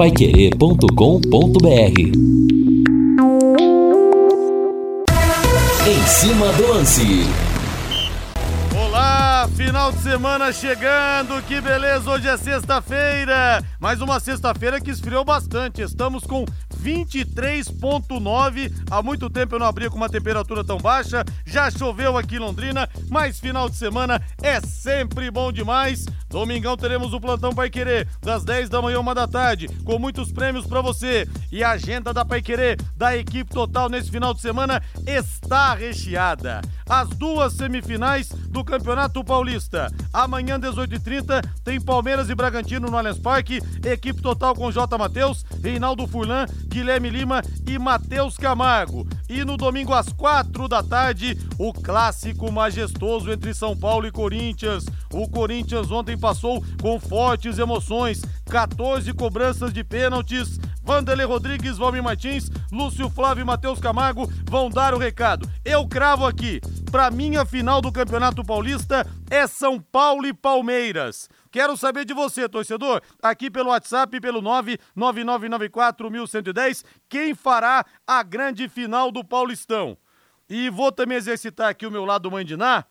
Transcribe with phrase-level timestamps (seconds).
[0.00, 2.00] paiquerê.com.br
[5.86, 7.26] Em cima do lance.
[8.74, 15.22] Olá, final de semana chegando, que beleza, hoje é sexta-feira, mais uma sexta-feira que esfriou
[15.22, 16.46] bastante, estamos com
[16.80, 18.72] 23.9.
[18.90, 21.24] Há muito tempo eu não abria com uma temperatura tão baixa.
[21.44, 26.06] Já choveu aqui em Londrina, mas final de semana é sempre bom demais.
[26.30, 30.30] Domingão teremos o plantão Pai Querer, das 10 da manhã, uma da tarde, com muitos
[30.30, 31.28] prêmios para você.
[31.50, 36.60] E a agenda da Pai Querer, da equipe total nesse final de semana, está recheada.
[36.88, 39.92] As duas semifinais do Campeonato Paulista.
[40.12, 43.60] Amanhã, 18h30, tem Palmeiras e Bragantino no Allianz Parque.
[43.84, 44.96] Equipe total com J.
[44.96, 49.06] Matheus, Reinaldo Furlan, Guilherme Lima e Matheus Camargo.
[49.28, 54.86] E no domingo, às quatro da tarde, o clássico majestoso entre São Paulo e Corinthians.
[55.12, 60.58] O Corinthians ontem passou com fortes emoções, 14 cobranças de pênaltis.
[60.90, 65.48] Vanderlei Rodrigues, Valmir Martins, Lúcio Flávio e Matheus Camargo vão dar o recado.
[65.64, 66.60] Eu cravo aqui,
[66.90, 71.28] para mim a final do Campeonato Paulista é São Paulo e Palmeiras.
[71.48, 79.12] Quero saber de você, torcedor, aqui pelo WhatsApp, pelo 999941110, quem fará a grande final
[79.12, 79.96] do Paulistão.
[80.48, 82.84] E vou também exercitar aqui o meu lado mandiná.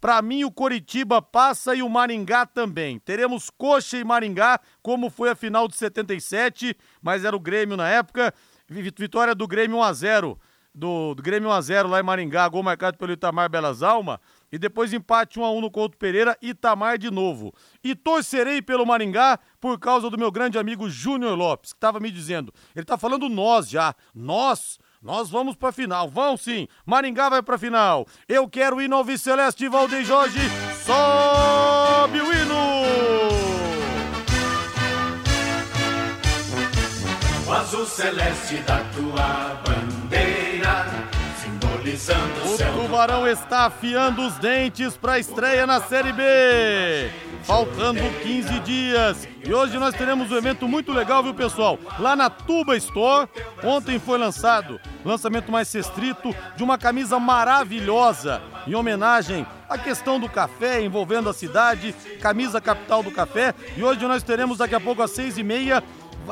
[0.00, 2.98] Para mim, o Coritiba passa e o Maringá também.
[2.98, 7.88] Teremos Coxa e Maringá, como foi a final de 77, mas era o Grêmio na
[7.88, 8.32] época.
[8.68, 10.38] Vitória do Grêmio 1x0.
[10.74, 14.20] Do, do Grêmio 1x0 lá em Maringá, gol marcado pelo Itamar Belas Alma.
[14.52, 17.52] E depois empate 1x1 no Couto Pereira, Itamar de novo.
[17.82, 22.10] E torcerei pelo Maringá por causa do meu grande amigo Júnior Lopes, que estava me
[22.12, 22.52] dizendo.
[22.76, 23.92] Ele está falando nós já.
[24.14, 26.66] Nós nós vamos pra final, vão sim.
[26.84, 28.06] Maringá vai pra final.
[28.28, 30.40] Eu quero ir no Alves Celeste, Valdeir Jorge.
[30.84, 33.28] Sobe o hino!
[37.46, 39.62] O azul celeste da tua
[42.46, 46.22] o, Tubarão está afiando os dentes pra estreia na Série B.
[47.42, 49.28] Faltando 15 dias.
[49.44, 51.78] E hoje nós teremos um evento muito legal, viu, pessoal?
[51.98, 53.28] Lá na Tuba Store.
[53.64, 60.28] Ontem foi lançado, lançamento mais restrito, de uma camisa maravilhosa, em homenagem à questão do
[60.28, 63.54] café, envolvendo a cidade, camisa capital do café.
[63.76, 65.82] E hoje nós teremos daqui a pouco às seis e meia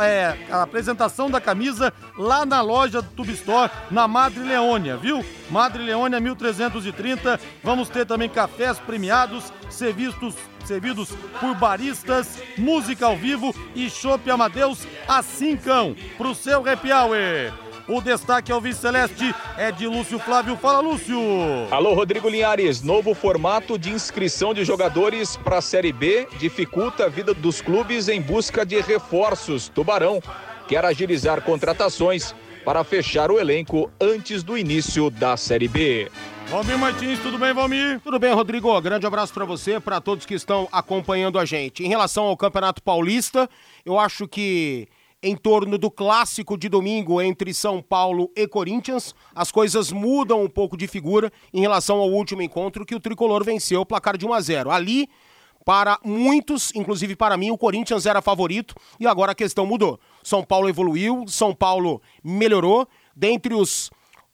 [0.01, 5.25] é, a apresentação da camisa lá na loja do Tube Store, na Madre Leônia, viu?
[5.51, 7.41] Madre Leônia 1330.
[7.63, 10.35] Vamos ter também cafés premiados, serviços
[10.67, 17.66] servidos por baristas, música ao vivo e chopp Amadeus a cincão pro seu happy hour.
[17.89, 20.57] O destaque ao vice-celeste é de Lúcio Flávio.
[20.57, 21.17] Fala, Lúcio!
[21.71, 22.83] Alô, Rodrigo Linhares.
[22.83, 28.09] Novo formato de inscrição de jogadores para a Série B dificulta a vida dos clubes
[28.09, 29.69] em busca de reforços.
[29.69, 30.21] Tubarão
[30.67, 36.11] quer agilizar contratações para fechar o elenco antes do início da Série B.
[36.49, 38.01] Valmir Martins, tudo bem, Valmir?
[38.01, 38.81] Tudo bem, Rodrigo.
[38.81, 41.85] Grande abraço para você, para todos que estão acompanhando a gente.
[41.85, 43.49] Em relação ao Campeonato Paulista,
[43.85, 44.89] eu acho que
[45.23, 50.49] em torno do clássico de domingo entre São Paulo e Corinthians, as coisas mudam um
[50.49, 54.27] pouco de figura em relação ao último encontro que o tricolor venceu o placar de
[54.27, 54.71] 1 a 0.
[54.71, 55.09] Ali,
[55.65, 59.99] para muitos, inclusive para mim, o Corinthians era favorito e agora a questão mudou.
[60.23, 62.87] São Paulo evoluiu, São Paulo melhorou.
[63.17, 63.91] Dentre os,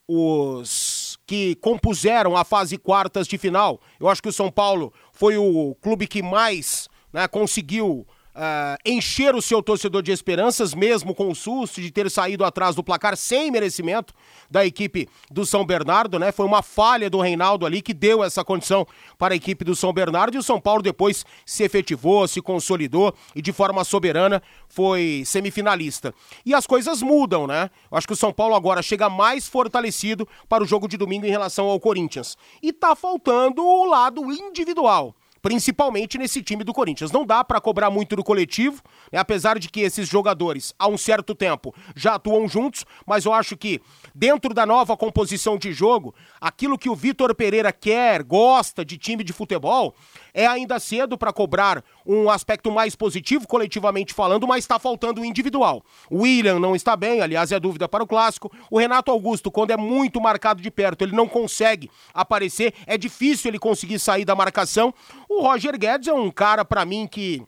[0.06, 5.38] os que compuseram a fase quartas de final, eu acho que o São Paulo foi
[5.38, 11.30] o clube que mais né, conseguiu Uh, encher o seu torcedor de esperanças, mesmo com
[11.30, 14.14] o susto de ter saído atrás do placar sem merecimento
[14.50, 16.32] da equipe do São Bernardo, né?
[16.32, 18.86] Foi uma falha do Reinaldo ali que deu essa condição
[19.18, 23.14] para a equipe do São Bernardo e o São Paulo depois se efetivou, se consolidou
[23.36, 26.14] e de forma soberana foi semifinalista.
[26.46, 27.68] E as coisas mudam, né?
[27.90, 31.26] Eu acho que o São Paulo agora chega mais fortalecido para o jogo de domingo
[31.26, 32.38] em relação ao Corinthians.
[32.62, 37.10] E tá faltando o lado individual principalmente nesse time do Corinthians.
[37.10, 38.80] Não dá para cobrar muito do coletivo,
[39.10, 39.18] né?
[39.18, 43.56] apesar de que esses jogadores, há um certo tempo, já atuam juntos, mas eu acho
[43.56, 43.82] que
[44.14, 49.24] dentro da nova composição de jogo, aquilo que o Vitor Pereira quer, gosta de time
[49.24, 49.94] de futebol,
[50.34, 55.24] é ainda cedo para cobrar um aspecto mais positivo, coletivamente falando, mas está faltando o
[55.24, 55.84] individual.
[56.10, 58.50] O William não está bem, aliás, é dúvida para o clássico.
[58.70, 63.50] O Renato Augusto, quando é muito marcado de perto, ele não consegue aparecer, é difícil
[63.50, 64.94] ele conseguir sair da marcação.
[65.28, 67.42] O Roger Guedes é um cara, para mim, que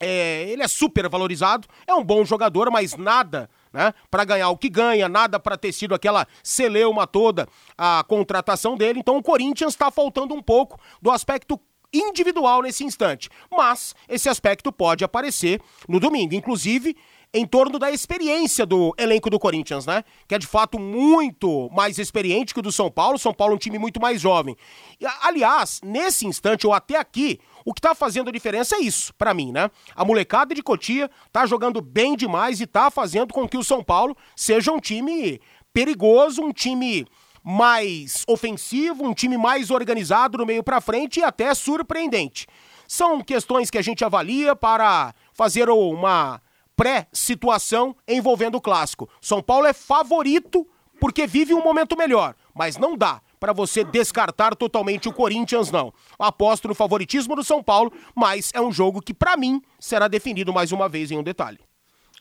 [0.00, 4.56] é, ele é super valorizado, é um bom jogador, mas nada né, para ganhar o
[4.56, 9.00] que ganha, nada para ter sido aquela celeuma toda a contratação dele.
[9.00, 11.60] Então o Corinthians está faltando um pouco do aspecto
[11.94, 13.28] individual nesse instante.
[13.50, 16.34] Mas esse aspecto pode aparecer no domingo.
[16.34, 16.96] Inclusive,
[17.34, 20.04] em torno da experiência do elenco do Corinthians, né?
[20.28, 23.18] Que é de fato muito mais experiente que o do São Paulo.
[23.18, 24.56] São Paulo é um time muito mais jovem.
[25.00, 29.12] E, aliás, nesse instante, ou até aqui, o que tá fazendo a diferença é isso,
[29.14, 29.68] para mim, né?
[29.96, 33.82] A molecada de Cotia tá jogando bem demais e tá fazendo com que o São
[33.82, 35.40] Paulo seja um time
[35.72, 37.04] perigoso, um time
[37.44, 42.46] mais ofensivo, um time mais organizado no meio para frente e até surpreendente.
[42.88, 46.40] São questões que a gente avalia para fazer uma
[46.74, 49.08] pré-situação envolvendo o clássico.
[49.20, 50.66] São Paulo é favorito
[50.98, 55.92] porque vive um momento melhor, mas não dá para você descartar totalmente o Corinthians, não.
[56.18, 60.50] Aposto no favoritismo do São Paulo, mas é um jogo que, para mim, será definido
[60.50, 61.58] mais uma vez em um detalhe.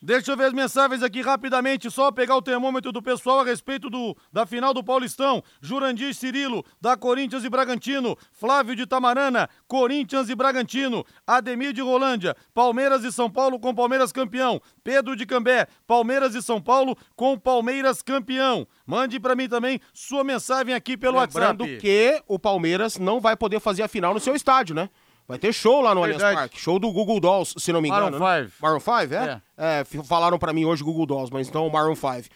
[0.05, 3.89] Deixa eu ver as mensagens aqui rapidamente, só pegar o termômetro do pessoal a respeito
[3.89, 5.41] do, da final do Paulistão.
[5.61, 8.17] Jurandir Cirilo, da Corinthians e Bragantino.
[8.33, 11.05] Flávio de Tamarana, Corinthians e Bragantino.
[11.25, 14.61] Ademir de Rolândia, Palmeiras e São Paulo com Palmeiras campeão.
[14.83, 18.67] Pedro de Cambé, Palmeiras e São Paulo com Palmeiras campeão.
[18.85, 21.81] Mande para mim também sua mensagem aqui pelo Lembrando WhatsApp.
[21.81, 24.89] que o Palmeiras não vai poder fazer a final no seu estádio, né?
[25.27, 26.35] Vai ter show lá no Allianz Verdade.
[26.41, 26.59] Parque.
[26.59, 28.19] Show do Google Dolls, se não me engano.
[28.19, 28.41] Maroon né?
[28.43, 28.53] five.
[28.61, 29.41] Maroon 5, é?
[29.57, 32.29] É, f- falaram pra mim hoje Google Dolls, mas então Maroon 5.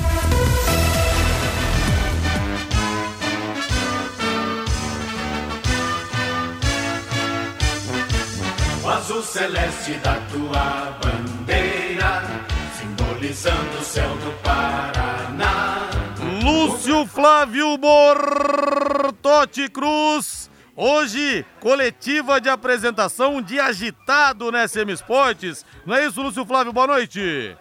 [8.83, 12.21] O azul celeste da tua bandeira,
[12.77, 15.89] simbolizando o céu do Paraná.
[16.44, 20.51] Lúcio Flávio Bortotti Cruz.
[20.75, 25.65] Hoje, coletiva de apresentação, um dia agitado, né, SM Esportes?
[25.85, 26.74] Não é isso, Lúcio Flávio?
[26.74, 27.56] Boa noite.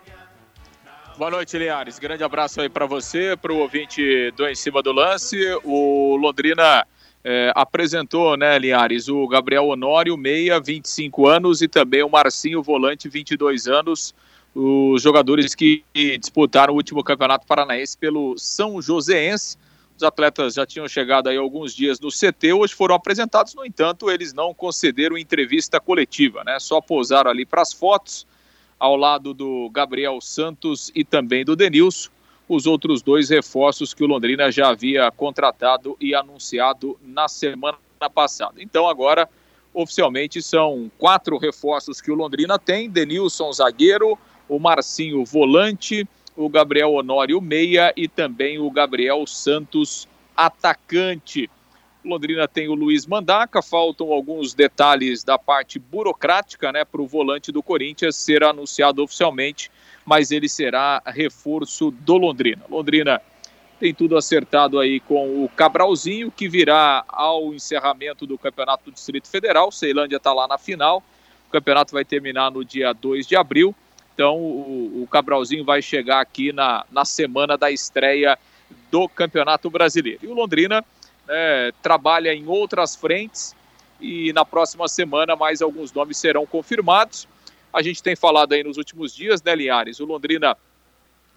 [1.17, 2.01] Boa noite, Linhares.
[2.01, 5.39] Grande abraço aí para você, para o ouvinte do Em Cima do Lance.
[5.63, 6.85] O Londrina
[7.25, 13.09] eh, apresentou, né, Linhares, o Gabriel Honório, meia, 25 anos, e também o Marcinho, volante,
[13.09, 14.15] 22 anos.
[14.55, 15.85] Os jogadores que
[16.21, 19.57] disputaram o último Campeonato Paranaense pelo São Joséense.
[19.97, 24.11] Os atletas já tinham chegado aí alguns dias no CT, hoje foram apresentados, no entanto,
[24.11, 26.59] eles não concederam entrevista coletiva, né?
[26.59, 28.27] Só pousaram ali para as fotos
[28.79, 32.11] ao lado do Gabriel Santos e também do Denilson,
[32.55, 37.79] os outros dois reforços que o Londrina já havia contratado e anunciado na semana
[38.15, 38.63] passada.
[38.63, 39.27] Então agora,
[39.73, 46.07] oficialmente, são quatro reforços que o Londrina tem: Denilson, zagueiro, o Marcinho, volante,
[46.37, 50.07] o Gabriel Honório, meia e também o Gabriel Santos,
[50.37, 51.49] atacante.
[52.05, 57.53] Londrina tem o Luiz Mandaca, faltam alguns detalhes da parte burocrática, né, para o volante
[57.53, 59.71] do Corinthians ser anunciado oficialmente,
[60.05, 62.63] mas ele será reforço do Londrina.
[62.69, 63.21] Londrina
[63.79, 69.29] tem tudo acertado aí com o Cabralzinho, que virá ao encerramento do Campeonato do Distrito
[69.29, 69.73] Federal.
[69.73, 71.03] Ceilândia está lá na final.
[71.49, 73.75] O campeonato vai terminar no dia 2 de abril.
[74.15, 78.39] Então o, o Cabralzinho vai chegar aqui na, na semana da estreia
[78.91, 80.21] do Campeonato Brasileiro.
[80.23, 80.85] E o Londrina
[81.29, 83.55] é, trabalha em outras frentes
[84.01, 87.27] e na próxima semana mais alguns nomes serão confirmados.
[87.73, 89.99] A gente tem falado aí nos últimos dias, né, Linhares?
[90.01, 90.57] O Londrina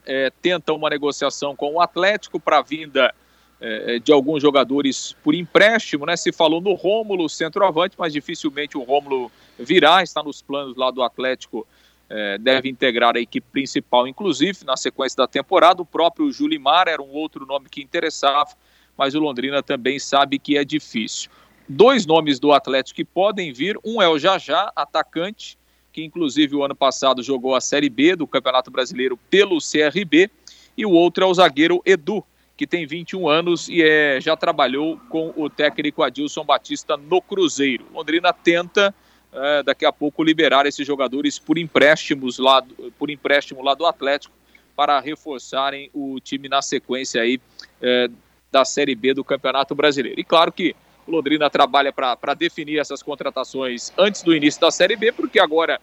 [0.06, 3.14] é, tenta uma negociação com o Atlético para a vinda
[3.60, 6.18] é, de alguns jogadores por empréstimo, né?
[6.18, 11.02] Se falou no Rômulo, centroavante, mas dificilmente o Rômulo virá, está nos planos lá do
[11.02, 11.66] Atlético,
[12.10, 15.82] é, deve integrar a equipe principal, inclusive, na sequência da temporada.
[15.82, 18.52] O próprio Julimar era um outro nome que interessava,
[18.98, 21.32] mas o Londrina também sabe que é difícil.
[21.68, 25.58] Dois nomes do Atlético que podem vir, um é o Jajá, atacante,
[25.96, 30.30] que inclusive o ano passado jogou a Série B do Campeonato Brasileiro pelo CRB,
[30.78, 32.22] e o outro é o zagueiro Edu,
[32.58, 37.86] que tem 21 anos e é, já trabalhou com o técnico Adilson Batista no Cruzeiro.
[37.94, 38.94] Londrina tenta
[39.32, 42.62] é, daqui a pouco liberar esses jogadores por empréstimos lá,
[43.00, 44.36] por empréstimo lá do Atlético
[44.76, 47.40] para reforçarem o time na sequência aí
[47.82, 48.10] é,
[48.52, 50.20] da Série B do Campeonato Brasileiro.
[50.20, 50.76] E claro que
[51.08, 55.80] o Londrina trabalha para definir essas contratações antes do início da Série B, porque agora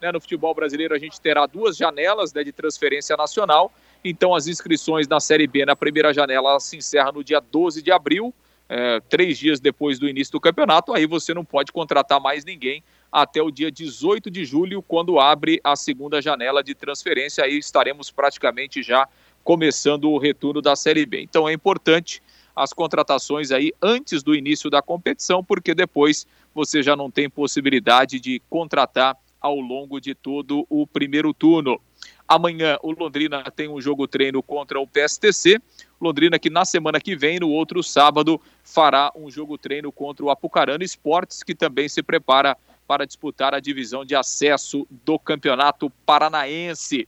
[0.00, 3.72] né, no futebol brasileiro a gente terá duas janelas né, de transferência nacional.
[4.04, 7.90] Então as inscrições na Série B na primeira janela se encerram no dia 12 de
[7.90, 8.34] abril,
[8.68, 10.92] é, três dias depois do início do campeonato.
[10.92, 15.60] Aí você não pode contratar mais ninguém até o dia 18 de julho, quando abre
[15.64, 17.44] a segunda janela de transferência.
[17.44, 19.08] Aí estaremos praticamente já
[19.42, 21.22] começando o retorno da Série B.
[21.22, 22.20] Então é importante
[22.56, 28.18] as contratações aí antes do início da competição, porque depois você já não tem possibilidade
[28.18, 31.78] de contratar ao longo de todo o primeiro turno.
[32.26, 35.60] Amanhã o Londrina tem um jogo treino contra o PSTC.
[36.00, 40.30] Londrina que na semana que vem, no outro sábado, fará um jogo treino contra o
[40.30, 42.56] Apucarana Esportes, que também se prepara
[42.88, 47.06] para disputar a divisão de acesso do Campeonato Paranaense.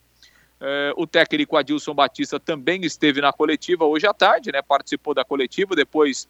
[0.61, 4.61] É, o técnico Adilson Batista também esteve na coletiva hoje à tarde, né?
[4.61, 6.27] Participou da coletiva depois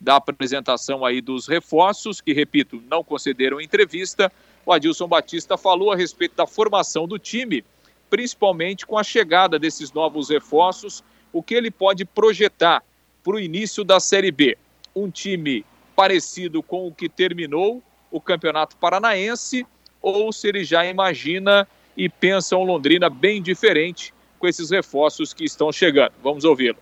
[0.00, 4.32] da apresentação aí dos reforços, que, repito, não concederam entrevista.
[4.64, 7.64] O Adilson Batista falou a respeito da formação do time,
[8.10, 12.82] principalmente com a chegada desses novos reforços, o que ele pode projetar
[13.22, 14.56] para o início da Série B.
[14.94, 19.66] Um time parecido com o que terminou o Campeonato Paranaense,
[20.00, 21.66] ou se ele já imagina
[21.98, 26.12] e pensa um Londrina bem diferente com esses reforços que estão chegando.
[26.22, 26.76] Vamos ouvi-lo.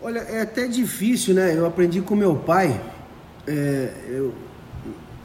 [0.00, 1.56] Olha, é até difícil, né?
[1.56, 2.80] Eu aprendi com meu pai,
[3.46, 4.34] é, eu,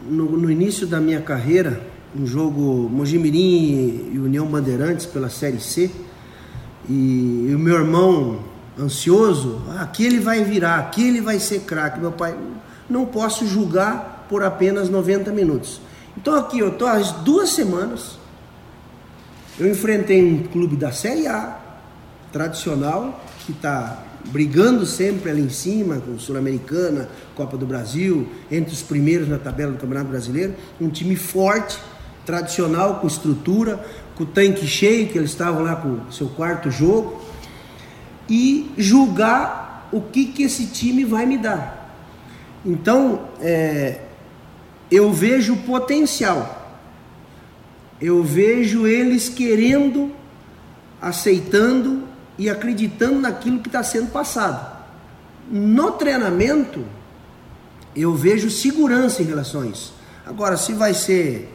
[0.03, 1.81] no, no, início da minha carreira,
[2.15, 5.89] um jogo Mojimirim e União Bandeirantes pela Série C,
[6.87, 8.43] e, e o meu irmão
[8.79, 11.99] ansioso, ah, aqui ele vai virar, aqui ele vai ser craque.
[11.99, 12.37] Meu pai,
[12.87, 15.81] não posso julgar por apenas 90 minutos.
[16.15, 18.19] Então aqui eu estou há duas semanas
[19.59, 21.59] eu enfrentei um clube da Série A,
[22.31, 28.83] tradicional, que está brigando sempre ali em cima, com Sul-Americana, Copa do Brasil, entre os
[28.83, 30.53] primeiros na tabela do Campeonato Brasileiro.
[30.79, 31.79] Um time forte,
[32.25, 33.83] tradicional, com estrutura,
[34.15, 37.21] com o tanque cheio, que eles estavam lá com o seu quarto jogo.
[38.29, 41.95] E julgar o que, que esse time vai me dar.
[42.65, 44.01] Então, é,
[44.91, 46.56] eu vejo potencial
[48.01, 50.11] eu vejo eles querendo,
[51.01, 52.03] aceitando
[52.37, 54.77] e acreditando naquilo que está sendo passado.
[55.49, 56.85] No treinamento,
[57.95, 59.93] eu vejo segurança em relação a isso.
[60.25, 61.49] Agora, se vai ser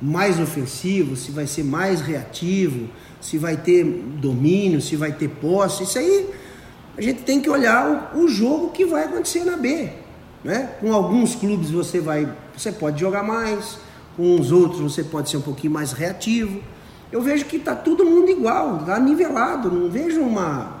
[0.00, 2.88] mais ofensivo, se vai ser mais reativo,
[3.20, 6.28] se vai ter domínio, se vai ter posse, isso aí
[6.96, 9.90] a gente tem que olhar o, o jogo que vai acontecer na B.
[10.42, 10.70] Né?
[10.80, 13.78] Com alguns clubes você vai, você pode jogar mais,
[14.16, 16.60] com os outros você pode ser um pouquinho mais reativo.
[17.12, 20.76] Eu vejo que está todo mundo igual, está nivelado, não vejo uma.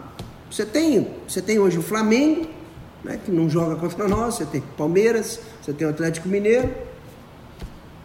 [0.50, 2.48] Você tem, você tem hoje o Flamengo,
[3.04, 6.68] né, que não joga contra nós, você tem Palmeiras, você tem o Atlético Mineiro.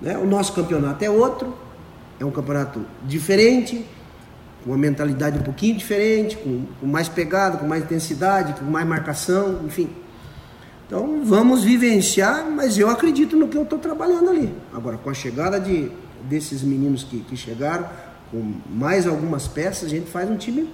[0.01, 0.17] Né?
[0.17, 1.55] O nosso campeonato é outro,
[2.19, 3.85] é um campeonato diferente,
[4.63, 8.88] com uma mentalidade um pouquinho diferente, com, com mais pegada, com mais intensidade, com mais
[8.88, 9.89] marcação, enfim.
[10.91, 14.53] Então vamos vivenciar, mas eu acredito no que eu estou trabalhando ali.
[14.74, 15.89] Agora, com a chegada de,
[16.24, 17.88] desses meninos que, que chegaram,
[18.29, 20.67] com mais algumas peças, a gente faz um time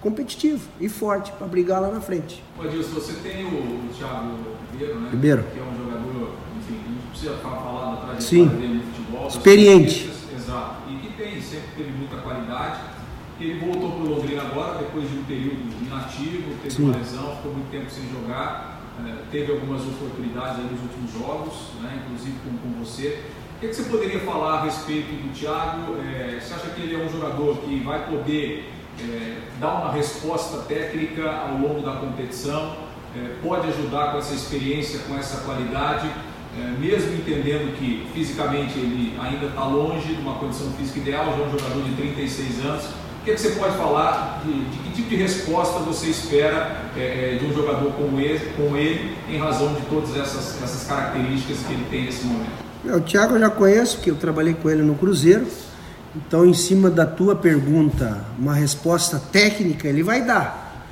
[0.00, 2.42] competitivo e forte para brigar lá na frente.
[2.58, 4.38] Adilson, você tem o Thiago
[4.72, 5.10] Ribeiro, né?
[5.10, 5.44] Ribeiro.
[5.52, 8.48] Que é um jogador, enfim, a gente precisa falar da trajetória Sim.
[8.48, 9.28] dele no futebol.
[9.28, 10.10] Experiente.
[10.34, 10.76] Exato.
[10.90, 12.80] E que tem, sempre teve muita qualidade.
[13.38, 16.84] Ele voltou para o Londrina agora, depois de um período inativo, teve Sim.
[16.84, 18.80] uma lesão, ficou muito tempo sem jogar
[19.30, 23.20] teve algumas oportunidades nos últimos jogos, né, inclusive com, com você.
[23.56, 25.96] O que, é que, você poderia falar a respeito do Thiago?
[26.00, 30.58] É, você acha que ele é um jogador que vai poder é, dar uma resposta
[30.62, 32.92] técnica ao longo da competição?
[33.42, 36.10] Pode ajudar com essa experiência, com essa qualidade,
[36.78, 41.46] mesmo entendendo que fisicamente ele ainda está longe de uma condição física ideal, já é
[41.46, 44.90] um jogador de 36 anos o que, é que, você pode falar de, de, que
[44.96, 49.38] tipo de resposta você espera é, é, de um jogador como ele, como ele, em
[49.38, 52.50] razão de todas essas, essas características que ele tem nesse momento?
[52.84, 55.46] O Thiago eu já conheço, que eu trabalhei com ele no Cruzeiro.
[56.16, 60.84] Então, em cima da tua pergunta, uma resposta técnica ele vai dar.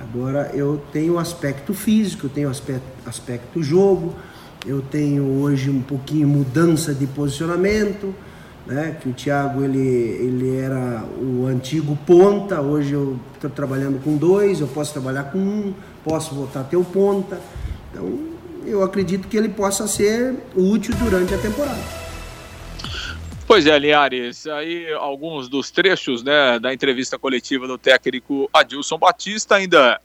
[0.00, 4.14] Agora, eu tenho o aspecto físico, eu tenho o aspecto, aspecto jogo,
[4.64, 8.14] eu tenho hoje um pouquinho mudança de posicionamento
[8.68, 8.96] né?
[9.00, 14.60] Que o Thiago ele, ele era o antigo ponta, hoje eu estou trabalhando com dois,
[14.60, 17.40] eu posso trabalhar com um, posso voltar a ter o ponta.
[17.90, 18.18] Então
[18.66, 21.98] eu acredito que ele possa ser útil durante a temporada.
[23.46, 29.54] Pois é, Linhares, aí alguns dos trechos né, da entrevista coletiva do técnico Adilson Batista
[29.54, 29.98] ainda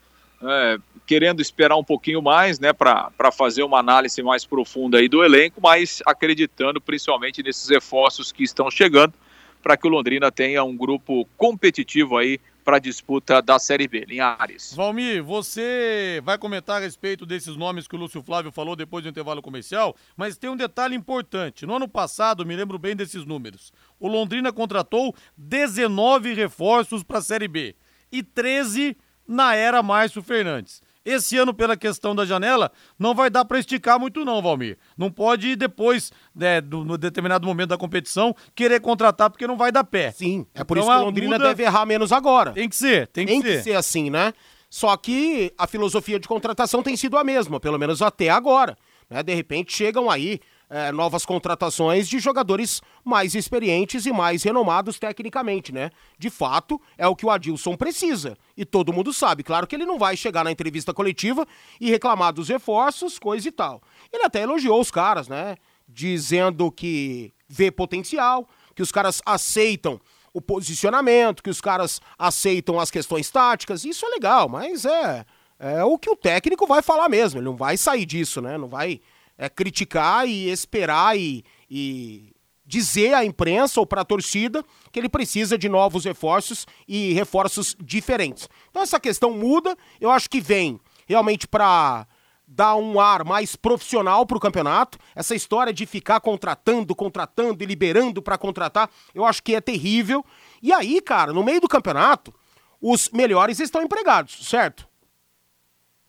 [0.43, 5.23] é, querendo esperar um pouquinho mais né, para fazer uma análise mais profunda aí do
[5.23, 9.13] elenco, mas acreditando principalmente nesses reforços que estão chegando
[9.62, 14.05] para que o Londrina tenha um grupo competitivo aí para a disputa da Série B.
[14.07, 14.73] Linhares.
[14.73, 19.09] Valmir, você vai comentar a respeito desses nomes que o Lúcio Flávio falou depois do
[19.09, 21.65] intervalo comercial, mas tem um detalhe importante.
[21.65, 27.21] No ano passado, me lembro bem desses números, o Londrina contratou 19 reforços para a
[27.21, 27.75] Série B
[28.12, 28.95] e 13
[29.27, 30.81] na era Márcio Fernandes.
[31.05, 34.77] Esse ano, pela questão da janela, não vai dar para esticar muito não, Valmir.
[34.97, 39.69] Não pode depois, né, do, no determinado momento da competição, querer contratar porque não vai
[39.69, 40.11] dar pé.
[40.11, 41.49] Sim, é por então, isso que o Londrina muda...
[41.49, 42.51] deve errar menos agora.
[42.53, 43.47] Tem que ser, tem que tem ser.
[43.47, 44.33] Tem que ser assim, né?
[44.69, 48.77] Só que a filosofia de contratação tem sido a mesma, pelo menos até agora.
[49.09, 49.21] Né?
[49.21, 50.39] De repente chegam aí
[50.70, 55.89] é, novas contratações de jogadores mais experientes e mais renomados tecnicamente, né?
[56.17, 58.38] De fato, é o que o Adilson precisa.
[58.58, 59.43] E todo mundo sabe.
[59.43, 61.46] Claro que ele não vai chegar na entrevista coletiva
[61.79, 63.82] e reclamar dos reforços, coisa e tal.
[64.12, 65.55] Ele até elogiou os caras, né?
[65.88, 70.00] Dizendo que vê potencial, que os caras aceitam
[70.34, 73.86] o posicionamento, que os caras aceitam as questões táticas.
[73.86, 75.24] Isso é legal, mas é,
[75.60, 77.39] é o que o técnico vai falar mesmo.
[77.39, 78.58] Ele não vai sair disso, né?
[78.58, 79.00] Não vai
[79.37, 82.33] é, criticar e esperar e, e
[82.65, 87.75] dizer à imprensa ou para a torcida que ele precisa de novos reforços e reforços
[87.79, 88.49] diferentes.
[88.69, 92.07] Então essa questão muda, eu acho que vem realmente para
[92.47, 94.97] dar um ar mais profissional para o campeonato.
[95.15, 100.23] Essa história de ficar contratando, contratando e liberando para contratar, eu acho que é terrível.
[100.61, 102.33] E aí, cara, no meio do campeonato,
[102.81, 104.87] os melhores estão empregados, certo?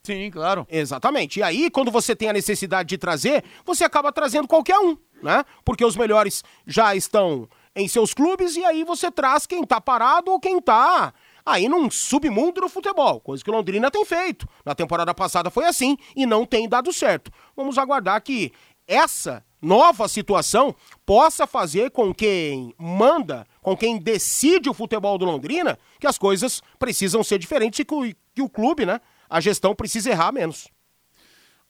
[0.04, 0.66] Sim, claro.
[0.70, 1.40] Exatamente.
[1.40, 5.44] E aí, quando você tem a necessidade de trazer, você acaba trazendo qualquer um, né?
[5.64, 10.30] Porque os melhores já estão em seus clubes e aí você traz quem tá parado
[10.30, 11.12] ou quem tá
[11.44, 14.46] aí num submundo do futebol, coisa que Londrina tem feito.
[14.64, 17.30] Na temporada passada foi assim e não tem dado certo.
[17.56, 18.52] Vamos aguardar que
[18.86, 20.74] essa nova situação
[21.06, 26.62] possa fazer com quem manda, com quem decide o futebol do Londrina, que as coisas
[26.78, 30.68] precisam ser diferentes e que o, que o clube, né, a gestão precisa errar menos.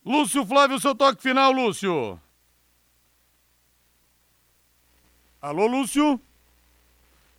[0.05, 2.19] Lúcio Flávio, seu toque final, Lúcio.
[5.41, 6.19] Alô, Lúcio?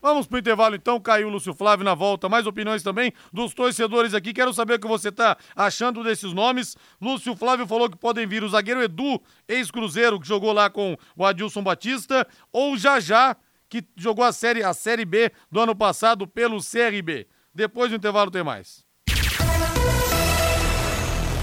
[0.01, 2.29] Vamos pro intervalo então, caiu o Lúcio Flávio na volta.
[2.29, 4.33] Mais opiniões também dos torcedores aqui.
[4.33, 6.77] Quero saber o que você tá achando desses nomes.
[7.03, 11.25] Lúcio Flávio falou que podem vir o zagueiro Edu, ex-cruzeiro, que jogou lá com o
[11.25, 13.37] Adilson Batista, ou Jajá,
[13.69, 17.27] que jogou a série, a série B do ano passado pelo CRB.
[17.53, 18.86] Depois do intervalo tem mais.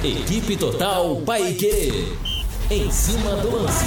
[0.06, 2.12] Equipe Total Paique.
[2.70, 3.86] Em cima do lance.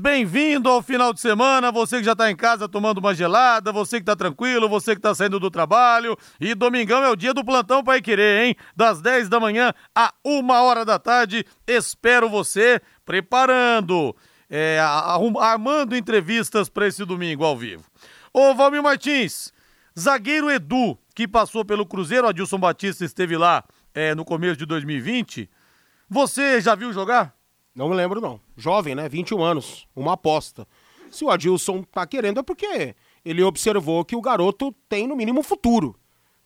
[0.00, 3.98] Bem-vindo ao final de semana, você que já está em casa tomando uma gelada, você
[3.98, 6.16] que está tranquilo, você que está saindo do trabalho.
[6.40, 8.56] E domingão é o dia do plantão Pai Querer, hein?
[8.74, 11.44] Das 10 da manhã a uma hora da tarde.
[11.66, 14.16] Espero você preparando,
[14.48, 17.84] é, armando entrevistas para esse domingo ao vivo.
[18.32, 19.52] Ô, Valmir Martins,
[19.98, 25.50] zagueiro Edu, que passou pelo Cruzeiro, Adilson Batista esteve lá é, no começo de 2020.
[26.08, 27.34] Você já viu jogar?
[27.74, 28.40] Não me lembro, não.
[28.56, 29.08] Jovem, né?
[29.08, 29.88] 21 anos.
[29.96, 30.64] Uma aposta.
[31.10, 35.42] Se o Adilson tá querendo é porque ele observou que o garoto tem, no mínimo,
[35.42, 35.98] futuro.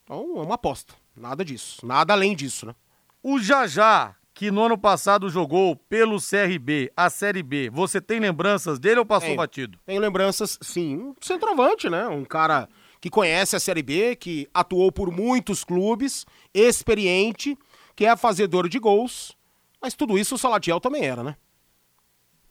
[0.05, 0.95] Então, é uma aposta.
[1.15, 1.87] Nada disso.
[1.87, 2.75] Nada além disso, né?
[3.23, 8.79] O Jajá, que no ano passado jogou pelo CRB, a Série B, você tem lembranças
[8.79, 9.79] dele ou passou tem, batido?
[9.85, 10.97] Tem lembranças, sim.
[10.97, 12.09] Um centroavante, né?
[12.09, 12.71] Um cara
[13.03, 17.59] que conhece a Série B, que atuou por muitos clubes, experiente,
[17.97, 19.37] que é fazedor de gols.
[19.81, 21.37] Mas tudo isso o Salatiel também era, né?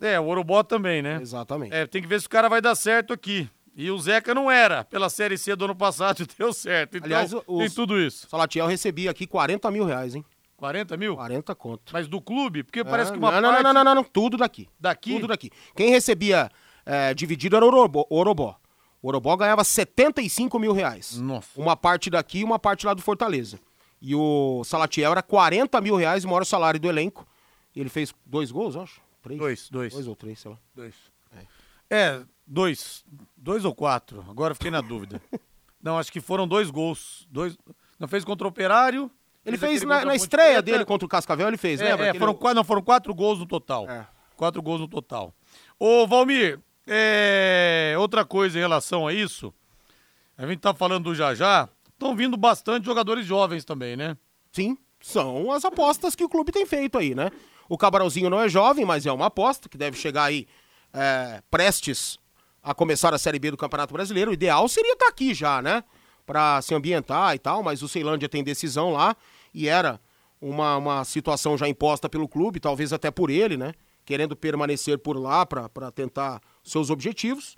[0.02, 1.20] É, o Orobó também, né?
[1.22, 1.74] Exatamente.
[1.74, 3.50] É, tem que ver se o cara vai dar certo aqui.
[3.74, 4.84] E o Zeca não era.
[4.84, 6.98] Pela Série C do ano passado deu certo.
[6.98, 8.28] Então, Aliás, o, tem tudo isso.
[8.28, 10.26] Salatiel recebia aqui 40 mil reais, hein?
[10.58, 11.16] 40 mil?
[11.16, 11.94] 40 conto.
[11.94, 12.64] Mas do clube?
[12.64, 13.64] Porque parece que uma não, parte...
[13.64, 14.68] Não, não, não, não, tudo daqui.
[14.78, 15.14] Daqui?
[15.14, 15.50] Tudo daqui.
[15.78, 16.52] Quem recebia
[16.86, 18.61] é, dividido era o Orobó.
[19.02, 21.18] O Orobó ganhava 75 mil reais.
[21.18, 21.60] Nossa.
[21.60, 23.60] Uma parte daqui e uma parte lá do Fortaleza.
[24.02, 27.28] E o Salatiel era 40 mil reais, o maior salário do elenco.
[27.76, 29.02] E ele fez dois gols, acho?
[29.22, 29.40] Três?
[29.40, 29.94] Dois, dois.
[29.94, 30.58] Dois ou três, sei lá.
[30.76, 30.96] Dois.
[31.32, 33.04] É, é dois.
[33.38, 34.26] Dois ou quatro.
[34.30, 35.22] Agora fiquei na dúvida.
[35.82, 37.28] Não, acho que foram dois gols.
[37.30, 37.58] Dois...
[38.00, 39.10] Não fez contra o Operário.
[39.44, 42.06] Ele fez, na, na estreia dele contra o Cascavel, ele fez, é, lembra?
[42.08, 43.90] É, foram, quatro, não, foram quatro gols no total.
[43.90, 44.06] É.
[44.36, 45.34] Quatro gols no total.
[45.80, 49.54] Ô, Valmir, é, outra coisa em relação a isso,
[50.38, 54.18] a gente tá falando do Jajá, estão vindo bastante jogadores jovens também, né?
[54.52, 57.30] Sim, são as apostas que o clube tem feito aí, né?
[57.70, 60.48] O Cabralzinho não é jovem, mas é uma aposta que deve chegar aí
[60.94, 62.20] é, prestes
[62.62, 64.32] a começar a Série B do Campeonato Brasileiro.
[64.32, 65.84] O ideal seria estar aqui já, né?
[66.26, 69.16] Para se ambientar e tal, mas o Ceilândia tem decisão lá
[69.54, 70.00] e era
[70.40, 73.74] uma, uma situação já imposta pelo clube, talvez até por ele, né?
[74.06, 77.56] Querendo permanecer por lá para tentar seus objetivos.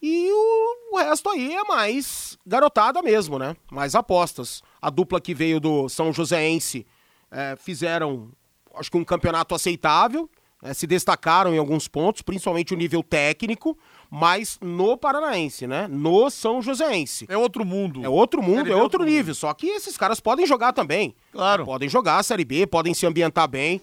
[0.00, 3.56] E o, o, resto aí é mais garotada mesmo, né?
[3.72, 4.62] Mais apostas.
[4.80, 6.86] A dupla que veio do São Joséense
[7.30, 8.30] é, fizeram,
[8.74, 10.28] acho que um campeonato aceitável,
[10.62, 10.74] né?
[10.74, 13.78] se destacaram em alguns pontos, principalmente o nível técnico,
[14.10, 15.88] mas no Paranaense, né?
[15.88, 17.24] No São Joséense.
[17.28, 18.04] É outro mundo.
[18.04, 19.34] É outro mundo, é outro nível.
[19.34, 21.16] Só que esses caras podem jogar também.
[21.32, 21.64] Claro.
[21.64, 23.80] Podem jogar a Série B, podem se ambientar bem.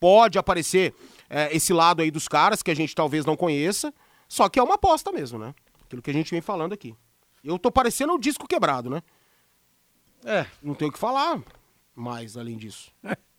[0.00, 0.94] Pode aparecer
[1.30, 3.94] é, esse lado aí dos caras que a gente talvez não conheça.
[4.28, 5.54] Só que é uma aposta mesmo, né?
[5.86, 6.94] Aquilo que a gente vem falando aqui.
[7.42, 9.02] Eu tô parecendo um disco quebrado, né?
[10.24, 10.46] É.
[10.62, 11.40] Não tenho o que falar
[11.94, 12.92] mais além disso.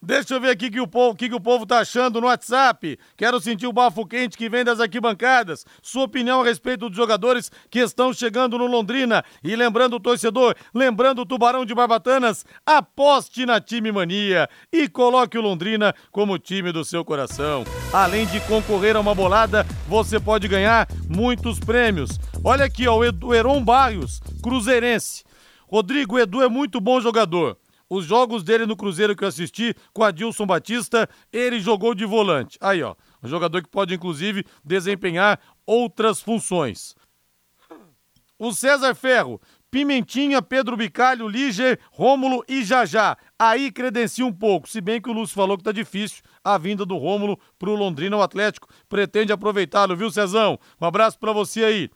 [0.00, 2.96] Deixa eu ver aqui que o povo, que, que o povo tá achando no WhatsApp.
[3.16, 5.66] Quero sentir o bafo quente que vem das arquibancadas.
[5.82, 9.24] Sua opinião a respeito dos jogadores que estão chegando no Londrina.
[9.42, 15.36] E lembrando o torcedor, lembrando o Tubarão de Barbatanas, aposte na time mania e coloque
[15.36, 17.64] o Londrina como time do seu coração.
[17.92, 22.20] Além de concorrer a uma bolada, você pode ganhar muitos prêmios.
[22.44, 25.24] Olha aqui, ó, o Heron Barrios, cruzeirense.
[25.66, 27.58] Rodrigo Edu é muito bom jogador.
[27.90, 32.04] Os jogos dele no Cruzeiro que eu assisti com a Dilson Batista, ele jogou de
[32.04, 32.58] volante.
[32.60, 32.94] Aí, ó.
[33.22, 36.94] Um jogador que pode, inclusive, desempenhar outras funções.
[38.38, 43.16] O César Ferro, Pimentinha, Pedro Bicalho, Liger, Rômulo e Jajá.
[43.38, 46.86] Aí credencia um pouco, se bem que o Lúcio falou que tá difícil a vinda
[46.86, 50.58] do Rômulo pro Londrina, o Atlético pretende aproveitá-lo, viu, Cezão?
[50.80, 51.90] Um abraço para você aí.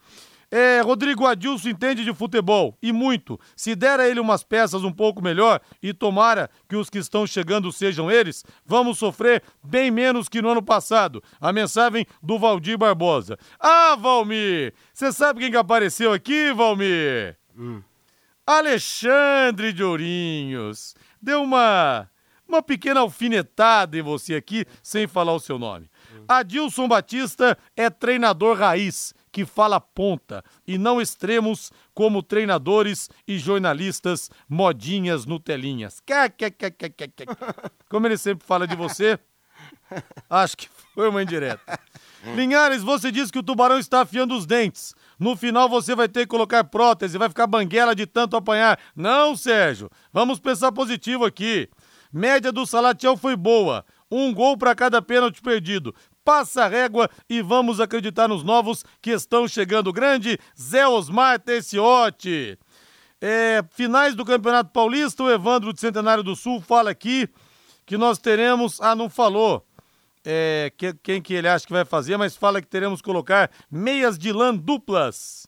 [0.55, 3.41] É, Rodrigo Adilson entende de futebol e muito.
[3.57, 7.27] Se der a ele umas peças um pouco melhor e tomara que os que estão
[7.27, 11.23] chegando sejam eles, vamos sofrer bem menos que no ano passado.
[11.41, 13.39] A mensagem do Valdir Barbosa.
[13.59, 14.75] Ah, Valmir!
[14.93, 17.39] Você sabe quem que apareceu aqui, Valmir?
[17.57, 17.83] Hum.
[18.47, 20.95] Alexandre de Ourinhos.
[21.21, 22.11] Deu uma,
[22.47, 25.89] uma pequena alfinetada em você aqui, sem falar o seu nome.
[26.29, 34.31] Adilson Batista é treinador raiz que fala ponta e não extremos como treinadores e jornalistas
[34.49, 36.01] modinhas Nutelinhas.
[37.89, 39.19] Como ele sempre fala de você,
[40.29, 41.81] acho que foi uma indireta.
[42.37, 44.95] Linhares, você disse que o tubarão está afiando os dentes.
[45.19, 48.79] No final você vai ter que colocar prótese, vai ficar banguela de tanto apanhar.
[48.95, 51.69] Não, Sérgio, vamos pensar positivo aqui.
[52.13, 53.85] Média do Salatiel foi boa.
[54.11, 59.11] Um gol para cada pênalti perdido passa a régua e vamos acreditar nos novos que
[59.11, 59.93] estão chegando.
[59.93, 62.59] Grande Zé Osmar Tessiotti.
[63.21, 67.29] É, finais do Campeonato Paulista, o Evandro de Centenário do Sul fala aqui
[67.87, 68.81] que nós teremos.
[68.81, 69.65] Ah, não falou.
[70.25, 73.51] É, que, quem que ele acha que vai fazer, mas fala que teremos que colocar
[73.71, 75.47] meias de lã duplas.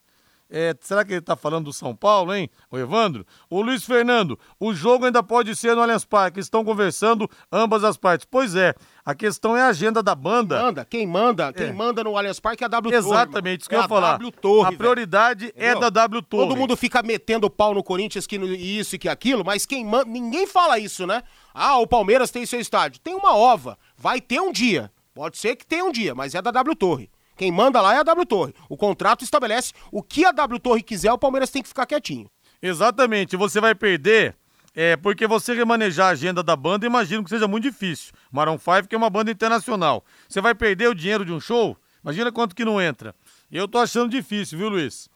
[0.57, 2.49] É, será que ele está falando do São Paulo, hein?
[2.71, 3.27] O Evandro?
[3.51, 6.39] O Luiz Fernando, o jogo ainda pode ser no Allianz Parque.
[6.39, 8.25] Estão conversando ambas as partes.
[8.31, 8.73] Pois é,
[9.05, 10.63] a questão é a agenda da banda.
[10.63, 13.81] Manda, quem manda, quem manda no Allianz Parque é a W Exatamente, isso que eu
[13.81, 14.15] ia é falar.
[14.15, 15.81] A w Torre, a prioridade é Entendeu?
[15.81, 16.47] da W Torre.
[16.47, 20.05] Todo mundo fica metendo pau no Corinthians que isso e que aquilo, mas quem manda.
[20.09, 21.25] Ninguém fala isso, né?
[21.53, 23.01] Ah, o Palmeiras tem seu estádio.
[23.01, 23.77] Tem uma ova.
[23.97, 24.89] Vai ter um dia.
[25.13, 27.11] Pode ser que tenha um dia, mas é da W Torre.
[27.37, 28.55] Quem manda lá é a W Torre.
[28.69, 32.31] O contrato estabelece o que a W Torre quiser, o Palmeiras tem que ficar quietinho.
[32.63, 34.37] Exatamente, você vai perder.
[34.77, 38.13] É, porque você remanejar a agenda da banda, imagino que seja muito difícil.
[38.33, 40.05] Maroon 5, que é uma banda internacional.
[40.29, 41.79] Você vai perder o dinheiro de um show?
[42.03, 43.15] Imagina quanto que não entra.
[43.53, 45.09] Eu tô achando difícil, viu, Luiz?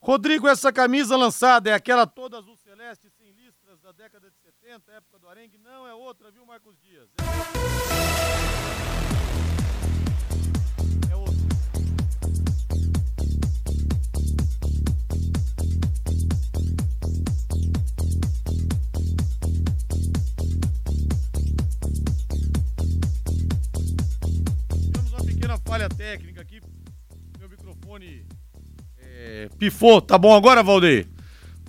[0.00, 4.92] Rodrigo, essa camisa lançada é aquela toda azul celeste sem listras da década de 70,
[4.92, 5.58] época do arengue?
[5.58, 7.08] Não, é outra, viu, Marcos Dias?
[7.18, 9.03] É,
[25.74, 26.60] falha técnica aqui.
[27.36, 28.24] Meu microfone
[28.96, 30.00] é, pifou.
[30.00, 31.08] Tá bom agora, Valdeir?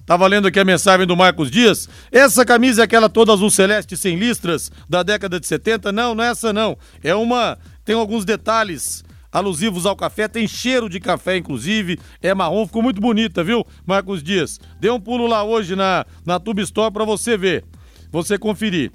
[0.06, 1.90] Tá valendo aqui a mensagem do Marcos Dias.
[2.12, 5.92] Essa camisa é aquela toda azul celeste sem listras da década de 70?
[5.92, 6.78] Não, não é essa não.
[7.04, 7.58] É uma.
[7.84, 12.00] Tem alguns detalhes alusivos ao café, tem cheiro de café, inclusive.
[12.22, 14.60] É marrom, ficou muito bonita, viu, Marcos Dias?
[14.80, 17.66] Dê um pulo lá hoje na, na Tube Store pra você ver.
[18.12, 18.92] Você conferir.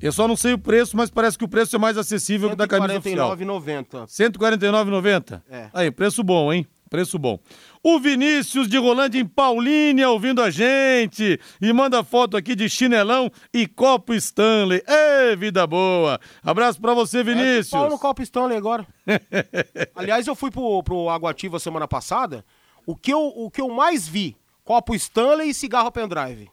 [0.00, 2.56] Eu só não sei o preço, mas parece que o preço é mais acessível que
[2.56, 3.36] da camisa oficial.
[3.36, 4.06] 149,90.
[4.06, 5.42] 149,90?
[5.50, 5.70] É.
[5.72, 6.66] Aí, preço bom, hein?
[6.88, 7.38] Preço bom.
[7.82, 13.30] O Vinícius de Rolândia em Paulínia ouvindo a gente e manda foto aqui de chinelão
[13.52, 14.82] e copo Stanley.
[14.86, 16.20] Ê, vida boa.
[16.44, 17.72] Abraço pra você, Vinícius.
[17.72, 18.86] É, no copo Stanley agora.
[19.96, 22.44] Aliás, eu fui pro, pro Aguativa semana passada.
[22.86, 26.48] O que, eu, o que eu mais vi, copo Stanley e cigarro pendrive.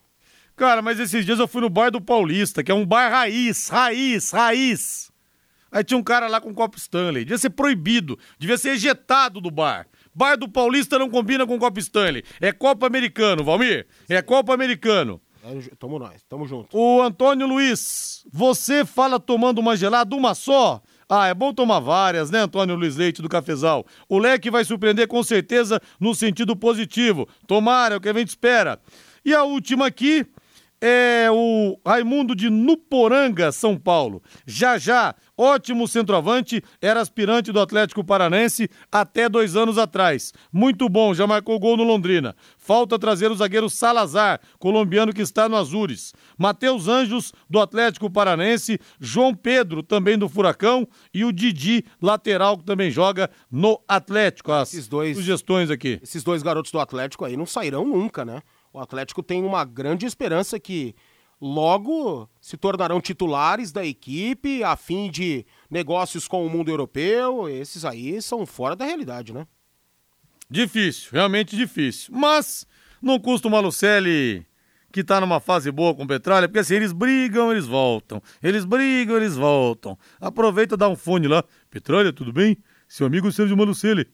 [0.55, 3.69] Cara, mas esses dias eu fui no bar do Paulista, que é um bar raiz,
[3.69, 5.11] raiz, raiz.
[5.71, 7.25] Aí tinha um cara lá com um copo Stanley.
[7.25, 9.87] Devia ser proibido, devia ser ejetado do bar.
[10.13, 12.23] Bar do Paulista não combina com copo Stanley.
[12.39, 13.87] É copo americano, Valmir.
[14.07, 15.19] É copo americano.
[15.77, 16.77] Tamo nós, tamo junto.
[16.77, 20.81] O Antônio Luiz, você fala tomando uma gelada, uma só?
[21.09, 23.85] Ah, é bom tomar várias, né, Antônio Luiz Leite do Cafezal?
[24.07, 27.27] O leque vai surpreender com certeza no sentido positivo.
[27.45, 28.79] Tomara, é o que a gente espera.
[29.25, 30.25] E a última aqui,
[30.85, 34.21] é o Raimundo de Nuporanga, São Paulo.
[34.45, 40.33] Já já, ótimo centroavante, era aspirante do Atlético Paranense até dois anos atrás.
[40.51, 42.35] Muito bom, já marcou gol no Londrina.
[42.57, 46.13] Falta trazer o zagueiro Salazar, colombiano que está no Azures.
[46.37, 48.77] Matheus Anjos, do Atlético Paranense.
[48.99, 50.85] João Pedro, também do Furacão.
[51.13, 54.51] E o Didi, lateral, que também joga no Atlético.
[54.51, 55.97] As esses dois, sugestões aqui.
[56.03, 58.41] Esses dois garotos do Atlético aí não sairão nunca, né?
[58.73, 60.95] O Atlético tem uma grande esperança que
[61.39, 67.47] logo se tornarão titulares da equipe a fim de negócios com o mundo europeu.
[67.47, 69.45] Esses aí são fora da realidade, né?
[70.49, 72.11] Difícil, realmente difícil.
[72.15, 72.65] Mas
[72.99, 74.43] não custa o Malucelli
[74.91, 78.21] que tá numa fase boa com o Petralha, porque assim, eles brigam, eles voltam.
[78.41, 79.97] Eles brigam, eles voltam.
[80.19, 81.43] Aproveita, dá um fone lá.
[81.69, 82.57] Petralha, tudo bem?
[82.87, 84.07] Seu amigo Sérgio Malucelli.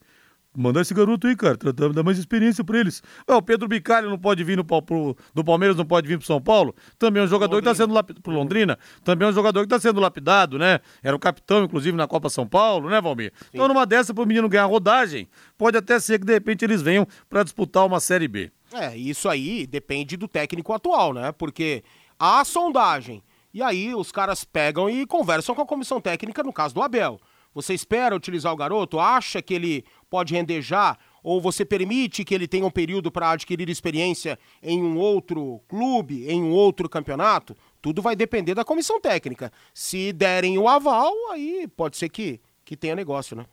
[0.60, 1.58] Mandar esse garoto aí, cara,
[1.94, 3.02] dar mais experiência pra eles.
[3.26, 6.42] O Pedro Bicalho não pode vir no, pro, do Palmeiras, não pode vir pro São
[6.42, 6.76] Paulo.
[6.98, 7.72] Também é um jogador Londrina.
[7.72, 8.22] que tá sendo lapidado.
[8.22, 8.78] Pro Londrina.
[9.02, 10.82] Também é um jogador que tá sendo lapidado, né?
[11.02, 13.32] Era o capitão, inclusive, na Copa São Paulo, né, Valmir?
[13.40, 13.46] Sim.
[13.54, 17.08] Então, numa dessa, pro menino ganhar rodagem, pode até ser que de repente eles venham
[17.30, 18.52] para disputar uma Série B.
[18.74, 21.32] É, isso aí depende do técnico atual, né?
[21.32, 21.86] Porque
[22.20, 23.24] há sondagem.
[23.54, 27.18] E aí os caras pegam e conversam com a comissão técnica, no caso do Abel.
[27.54, 29.00] Você espera utilizar o garoto?
[29.00, 30.98] Acha que ele pode render já?
[31.24, 36.26] Ou você permite que ele tenha um período para adquirir experiência em um outro clube,
[36.30, 37.56] em um outro campeonato?
[37.82, 39.52] Tudo vai depender da comissão técnica.
[39.74, 43.46] Se derem o aval, aí pode ser que, que tenha negócio, né?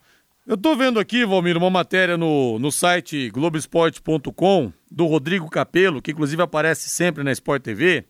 [0.46, 6.12] Eu tô vendo aqui, Valmir, uma matéria no, no site Globoesporte.com do Rodrigo Capelo, que
[6.12, 8.04] inclusive aparece sempre na Sport TV.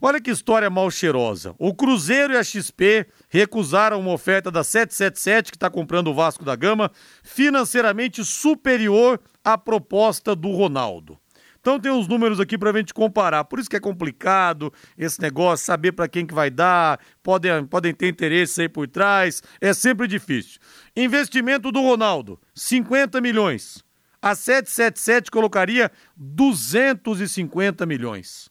[0.00, 1.56] Olha que história mal cheirosa.
[1.58, 6.44] O Cruzeiro e a XP recusaram uma oferta da 777, que está comprando o Vasco
[6.44, 6.90] da Gama,
[7.24, 11.18] financeiramente superior à proposta do Ronaldo.
[11.60, 13.42] Então tem uns números aqui para a gente comparar.
[13.44, 17.92] Por isso que é complicado esse negócio, saber para quem que vai dar, podem, podem
[17.92, 20.60] ter interesse aí por trás, é sempre difícil.
[20.96, 23.84] Investimento do Ronaldo, 50 milhões.
[24.22, 28.48] A 777 colocaria 250 milhões.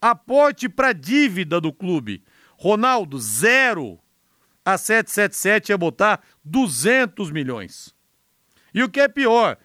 [0.00, 2.22] Aporte para dívida do clube.
[2.56, 3.98] Ronaldo, zero.
[4.64, 7.94] A 777 ia botar 200 milhões.
[8.74, 9.56] E o que é pior,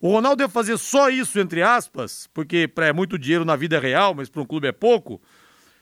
[0.00, 4.14] o Ronaldo ia fazer só isso, entre aspas, porque é muito dinheiro na vida real,
[4.14, 5.20] mas para um clube é pouco,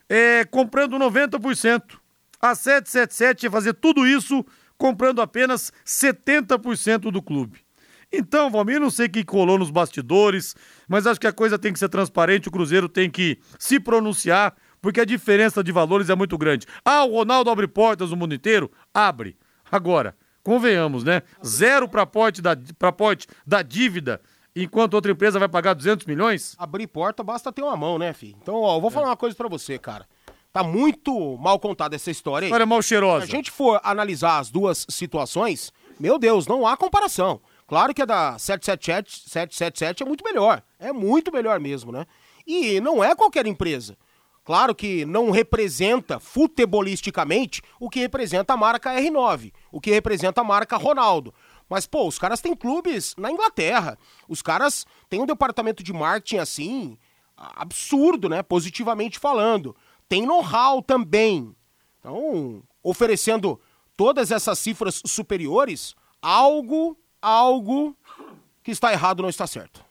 [0.09, 1.99] é, comprando 90%.
[2.41, 4.45] A 777 ia fazer tudo isso
[4.79, 7.66] comprando apenas 70% do clube.
[8.13, 10.55] Então, Valmir, não sei o que colou nos bastidores,
[10.89, 14.55] mas acho que a coisa tem que ser transparente, o Cruzeiro tem que se pronunciar,
[14.81, 16.67] porque a diferença de valores é muito grande.
[16.85, 18.71] Ah, o Ronaldo abre portas no mundo inteiro?
[18.95, 19.37] Abre.
[19.71, 21.23] Agora, convenhamos, né?
[21.45, 24.21] Zero para porte da, pra porte da dívida,
[24.55, 26.55] enquanto outra empresa vai pagar 200 milhões?
[26.59, 28.37] Abrir porta basta ter uma mão, né, filho?
[28.41, 29.11] Então, ó, eu vou falar é.
[29.11, 30.07] uma coisa para você, cara.
[30.53, 32.49] Tá muito mal contada essa história aí.
[32.49, 33.27] História mal cheirosa.
[33.27, 37.43] Se a gente for analisar as duas situações, meu Deus, não há comparação.
[37.67, 40.63] Claro que a da 777, 777 é muito melhor.
[40.79, 42.07] É muito melhor mesmo, né?
[42.47, 43.97] E não é qualquer empresa.
[44.45, 50.45] Claro que não representa futebolisticamente o que representa a marca R9, o que representa a
[50.45, 51.35] marca Ronaldo.
[51.69, 53.99] Mas, pô, os caras têm clubes na Inglaterra.
[54.29, 56.97] Os caras têm um departamento de marketing assim,
[57.37, 58.41] absurdo, né?
[58.41, 59.75] Positivamente falando.
[60.09, 61.53] Tem know-how também.
[61.99, 63.61] Então, oferecendo
[63.97, 66.97] todas essas cifras superiores, algo
[67.27, 67.97] algo
[68.63, 69.85] que está errado não está certo.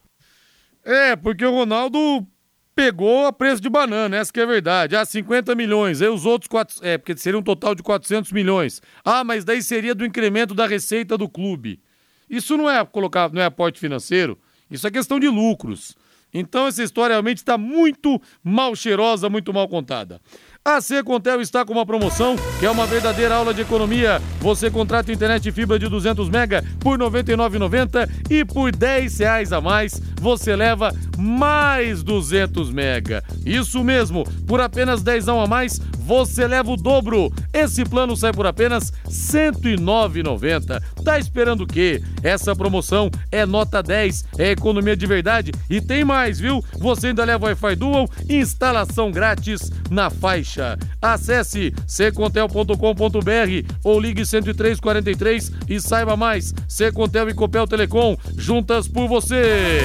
[0.84, 2.26] É, porque o Ronaldo
[2.74, 4.96] pegou a preço de banana, essa que é a verdade.
[4.96, 8.82] Ah, 50 milhões, aí os outros, quatro, é, porque seria um total de 400 milhões.
[9.04, 11.82] Ah, mas daí seria do incremento da receita do clube.
[12.30, 14.38] Isso não é colocar, não é aporte financeiro,
[14.70, 15.96] isso é questão de lucros.
[16.34, 20.22] Então essa história realmente está muito mal cheirosa, muito mal contada.
[20.68, 24.20] A Secontel está com uma promoção que é uma verdadeira aula de economia.
[24.40, 29.62] Você contrata internet fibra de 200 mega por R$ 99,90 e por 10 reais a
[29.62, 33.24] mais você leva mais 200 mega.
[33.46, 37.32] Isso mesmo, por apenas 10 a mais você leva o dobro.
[37.52, 40.82] Esse plano sai por apenas R$ 109,90.
[41.04, 42.02] Tá esperando o quê?
[42.24, 46.64] Essa promoção é nota 10, é economia de verdade e tem mais, viu?
[46.80, 50.55] Você ainda leva Wi-Fi Dual, instalação grátis na faixa.
[51.02, 56.54] Acesse secontel.com.br ou ligue 10343 e saiba mais.
[56.68, 59.82] Secontel e Copel Telecom, juntas por você.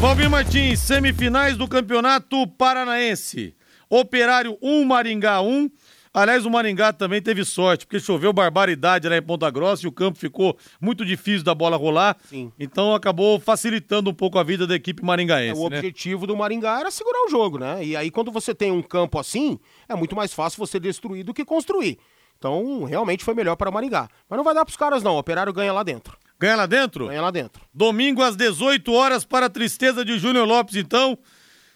[0.00, 3.54] Valmir Martins, semifinais do Campeonato Paranaense.
[3.88, 5.70] Operário 1, Maringá 1.
[6.16, 9.92] Aliás, o Maringá também teve sorte, porque choveu barbaridade lá em Ponta Grossa e o
[9.92, 12.16] campo ficou muito difícil da bola rolar.
[12.28, 12.52] Sim.
[12.56, 15.60] Então acabou facilitando um pouco a vida da equipe maringaense.
[15.60, 15.78] É, o né?
[15.78, 17.84] objetivo do Maringá era segurar o jogo, né?
[17.84, 21.34] E aí, quando você tem um campo assim, é muito mais fácil você destruir do
[21.34, 21.98] que construir.
[22.38, 24.08] Então, realmente foi melhor para o Maringá.
[24.28, 25.16] Mas não vai dar para os caras, não.
[25.16, 26.16] O operário ganha lá dentro.
[26.38, 27.08] Ganha lá dentro?
[27.08, 27.60] Ganha lá dentro.
[27.74, 31.18] Domingo às 18 horas para a tristeza de Júnior Lopes, então.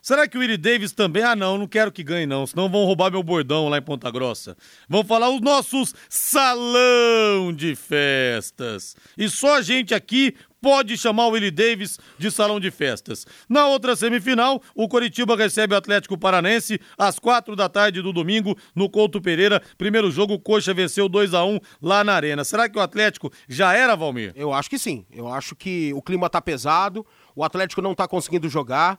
[0.09, 1.23] Será que o Willie Davis também?
[1.23, 2.47] Ah, não, não quero que ganhe, não.
[2.47, 4.57] Senão vão roubar meu bordão lá em Ponta Grossa.
[4.89, 8.97] Vão falar os nossos salão de festas.
[9.19, 13.27] E só a gente aqui pode chamar o Willie Davis de salão de festas.
[13.51, 18.57] Na outra semifinal, o Coritiba recebe o Atlético Paranense às quatro da tarde do domingo
[18.75, 19.63] no Couto Pereira.
[19.77, 22.45] Primeiro jogo, o Coxa venceu 2 a 1 lá na Arena.
[22.45, 24.33] Será que o Atlético já era, Valmir?
[24.35, 25.05] Eu acho que sim.
[25.13, 28.99] Eu acho que o clima tá pesado, o Atlético não tá conseguindo jogar.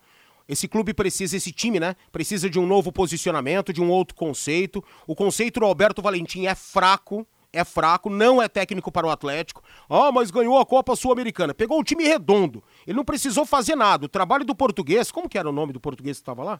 [0.50, 1.96] Esse clube precisa, esse time, né?
[2.12, 4.84] Precisa de um novo posicionamento, de um outro conceito.
[5.06, 9.62] O conceito do Alberto Valentim é fraco, é fraco, não é técnico para o Atlético.
[9.88, 11.54] Ah, mas ganhou a Copa Sul-Americana.
[11.54, 12.64] Pegou um time redondo.
[12.88, 14.08] Ele não precisou fazer nada.
[14.08, 16.60] O trabalho do português, como que era o nome do português que estava lá?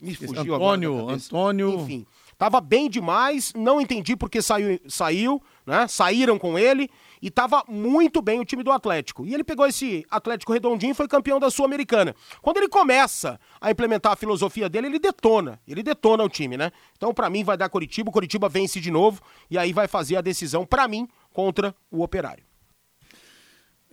[0.00, 1.74] Me fugiu Antônio, agora Antônio.
[1.74, 2.06] Enfim,
[2.38, 5.86] tava bem demais, não entendi porque saiu, saiu, né?
[5.88, 9.26] Saíram com ele e tava muito bem o time do Atlético.
[9.26, 12.14] E ele pegou esse Atlético redondinho e foi campeão da Sul-Americana.
[12.42, 15.60] Quando ele começa a implementar a filosofia dele, ele detona.
[15.66, 16.70] Ele detona o time, né?
[16.96, 18.10] Então, para mim, vai dar Curitiba.
[18.10, 22.02] O Curitiba vence de novo e aí vai fazer a decisão, para mim, contra o
[22.02, 22.44] Operário.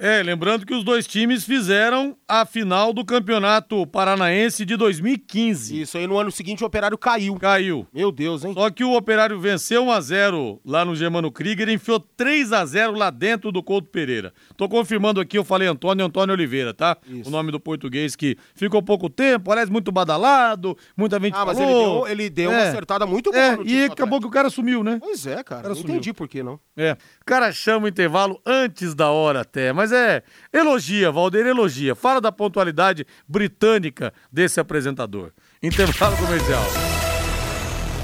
[0.04, 5.80] É, lembrando que os dois times fizeram a final do Campeonato Paranaense de 2015.
[5.80, 7.36] Isso aí no ano seguinte o Operário caiu.
[7.36, 7.86] Caiu.
[7.94, 8.52] Meu Deus, hein?
[8.56, 12.52] Só que o Operário venceu 1 a 0 lá no Germano Krieger e enfiou 3
[12.52, 14.34] a 0 lá dentro do Couto Pereira.
[14.58, 16.98] Tô confirmando aqui, eu falei Antônio Antônio Oliveira, tá?
[17.08, 17.30] Isso.
[17.30, 21.60] O nome do português que ficou pouco tempo, parece muito badalado, muita gente Ah, mas
[21.60, 22.08] falou.
[22.08, 22.70] ele deu, ele deu uma É.
[22.70, 24.98] acertada muito boa É, no time e acabou que o cara sumiu, né?
[25.00, 25.62] Pois é, cara.
[25.62, 25.92] Cara, Não sumiu.
[25.96, 26.60] entendi por que não.
[26.76, 26.94] É.
[27.22, 30.24] O cara chama o intervalo antes da hora até, mas é.
[30.52, 31.96] Elogia, Valdeir, elogia.
[31.96, 35.32] Fala da pontualidade britânica desse apresentador.
[35.62, 36.64] Intervalo comercial.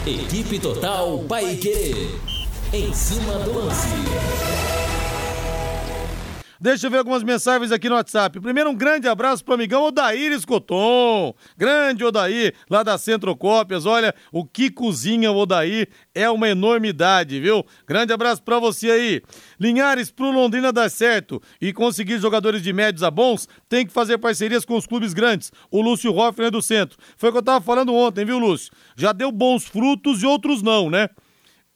[0.06, 2.10] Equipe Total Paique.
[2.74, 4.67] Em cima do lance.
[6.60, 8.40] Deixa eu ver algumas mensagens aqui no WhatsApp.
[8.40, 11.34] Primeiro, um grande abraço pro amigão Odair Escoton.
[11.56, 13.86] Grande Odair, lá da Centro Cópias.
[13.86, 17.64] Olha, o que cozinha o Odair é uma enormidade, viu?
[17.88, 19.22] Grande abraço pra você aí.
[19.60, 24.18] Linhares, pro Londrina dar certo e conseguir jogadores de médios a bons, tem que fazer
[24.18, 25.52] parcerias com os clubes grandes.
[25.70, 26.98] O Lúcio Hoffner do Centro.
[27.18, 28.72] Foi o que eu tava falando ontem, viu, Lúcio?
[28.96, 31.10] Já deu bons frutos e outros não, né?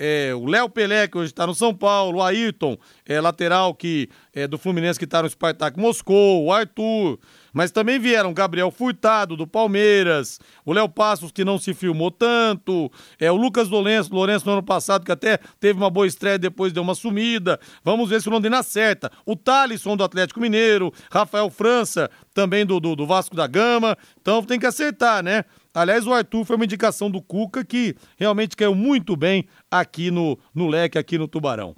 [0.03, 4.09] É, o Léo Pelé, que hoje está no São Paulo, o Ayrton, é, lateral que
[4.33, 7.19] é do Fluminense, que está no Spartak Moscou, o Arthur.
[7.53, 12.91] Mas também vieram Gabriel Furtado, do Palmeiras, o Léo Passos, que não se filmou tanto,
[13.19, 16.73] é, o Lucas Lourenço, Lourenço no ano passado, que até teve uma boa estreia, depois
[16.73, 17.59] deu uma sumida.
[17.83, 19.11] Vamos ver se o Londrina acerta.
[19.23, 23.95] O Thalisson, do Atlético Mineiro, Rafael França, também do, do, do Vasco da Gama.
[24.19, 25.45] Então tem que acertar, né?
[25.73, 30.37] Aliás, o Arthur foi uma indicação do Cuca que realmente caiu muito bem aqui no,
[30.53, 31.75] no leque, aqui no Tubarão.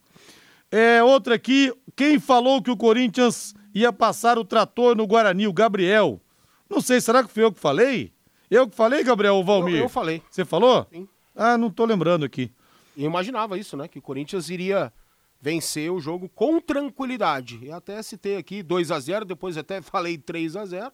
[0.71, 5.47] É, outra aqui, quem falou que o Corinthians ia passar o trator no Guarani?
[5.47, 6.19] O Gabriel.
[6.67, 8.11] Não sei, será que fui eu que falei?
[8.49, 9.75] Eu que falei, Gabriel ou Valmir?
[9.75, 10.23] Eu, eu falei.
[10.29, 10.87] Você falou?
[10.91, 11.07] Sim.
[11.35, 12.51] Ah, não tô lembrando aqui.
[12.97, 13.87] Eu imaginava isso, né?
[13.87, 14.91] Que o Corinthians iria
[15.39, 17.59] vencer o jogo com tranquilidade.
[17.61, 20.91] E até citei aqui 2 a 0 depois até falei 3 a 0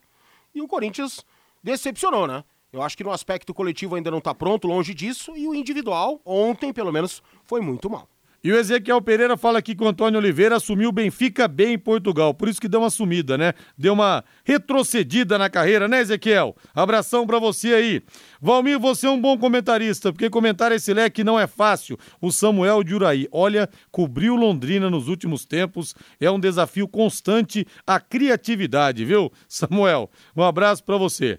[0.54, 1.24] E o Corinthians
[1.64, 2.44] decepcionou, né?
[2.72, 5.36] Eu acho que no aspecto coletivo ainda não tá pronto, longe disso.
[5.36, 8.08] E o individual, ontem, pelo menos, foi muito mal.
[8.42, 11.78] E o Ezequiel Pereira fala aqui que o Antônio Oliveira assumiu o Benfica bem em
[11.78, 13.54] Portugal, por isso que deu uma sumida, né?
[13.78, 16.56] Deu uma retrocedida na carreira, né, Ezequiel?
[16.74, 18.02] Abração pra você aí.
[18.42, 21.98] Valmir, você é um bom comentarista, porque comentar esse leque não é fácil.
[22.22, 28.00] O Samuel de Uraí, olha, cobriu Londrina nos últimos tempos, é um desafio constante à
[28.00, 29.30] criatividade, viu?
[29.50, 31.38] Samuel, um abraço pra você.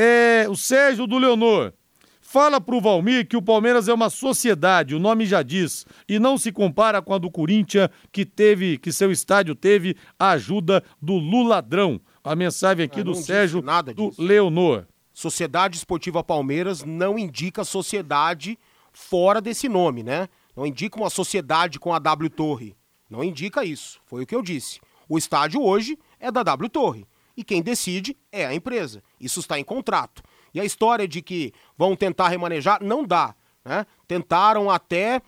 [0.00, 1.72] É, o Sérgio do Leonor.
[2.20, 6.38] Fala pro Valmir que o Palmeiras é uma sociedade, o nome já diz, e não
[6.38, 11.14] se compara com a do Corinthians, que teve, que seu estádio teve a ajuda do
[11.14, 12.00] Luladrão.
[12.22, 14.22] A mensagem aqui Ah, do Sérgio nada do disso.
[14.22, 14.86] Leonor.
[15.12, 18.56] Sociedade Esportiva Palmeiras não indica sociedade
[18.92, 20.28] fora desse nome, né?
[20.54, 22.76] Não indica uma sociedade com a W Torre.
[23.10, 23.98] Não indica isso.
[24.06, 24.78] Foi o que eu disse.
[25.08, 27.04] O estádio hoje é da W Torre.
[27.38, 29.00] E quem decide é a empresa.
[29.20, 30.24] Isso está em contrato.
[30.52, 33.32] E a história de que vão tentar remanejar, não dá.
[33.64, 33.86] Né?
[34.08, 35.22] Tentaram até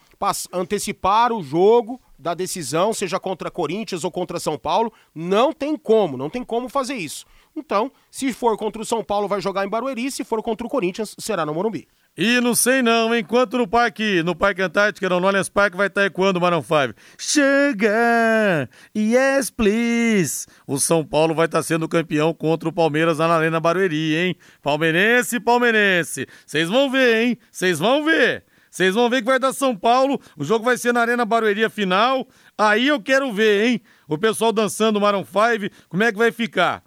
[0.53, 4.93] antecipar o jogo da decisão, seja contra Corinthians ou contra São Paulo.
[5.15, 7.25] Não tem como, não tem como fazer isso.
[7.55, 10.11] Então, se for contra o São Paulo, vai jogar em Barueri.
[10.11, 11.87] Se for contra o Corinthians, será no Morumbi.
[12.17, 16.05] E não sei não, enquanto no parque, no Parque Antártica, no Allianz Parque, vai estar
[16.05, 16.95] ecoando o Marão 5.
[17.17, 20.47] Sugar, yes please.
[20.67, 24.37] O São Paulo vai estar sendo campeão contra o Palmeiras na Arena Barueri, hein?
[24.61, 26.27] Palmeirense, palmeirense.
[26.45, 27.39] Vocês vão ver, hein?
[27.51, 28.45] Vocês vão ver.
[28.71, 31.69] Vocês vão ver que vai dar São Paulo, o jogo vai ser na Arena Barueri
[31.71, 32.27] final.
[32.59, 33.83] Aí eu quero ver, hein?
[34.09, 36.83] O pessoal dançando o Marão 5, como é que vai ficar?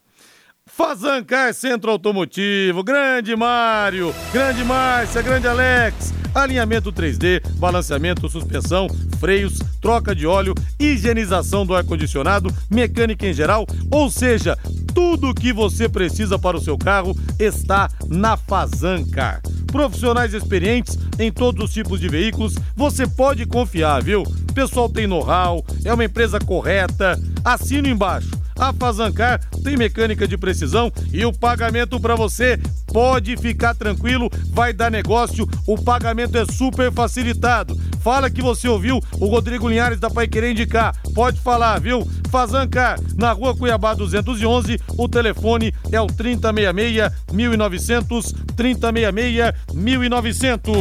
[0.76, 6.12] Fazancar Centro Automotivo, grande Mário, grande Márcia, grande Alex.
[6.34, 8.88] Alinhamento 3D, balanceamento, suspensão,
[9.20, 14.58] freios, troca de óleo, higienização do ar-condicionado, mecânica em geral, ou seja,
[14.96, 19.44] tudo o que você precisa para o seu carro está na Fazancar.
[19.72, 24.24] Profissionais experientes em todos os tipos de veículos, você pode confiar, viu?
[24.24, 27.20] O pessoal tem know-how, é uma empresa correta.
[27.46, 28.43] Assina embaixo.
[28.58, 34.72] A Fazancar tem mecânica de precisão e o pagamento para você pode ficar tranquilo, vai
[34.72, 37.76] dar negócio, o pagamento é super facilitado.
[38.02, 40.96] Fala que você ouviu o Rodrigo Linhares da Pai Querer indicar.
[41.16, 42.08] Pode falar, viu?
[42.30, 50.74] Fazancar, na rua Cuiabá 211, o telefone é o 3066 1900, 3066 1900.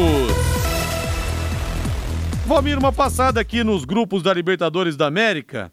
[2.47, 5.73] Valmir, uma passada aqui nos grupos da Libertadores da América.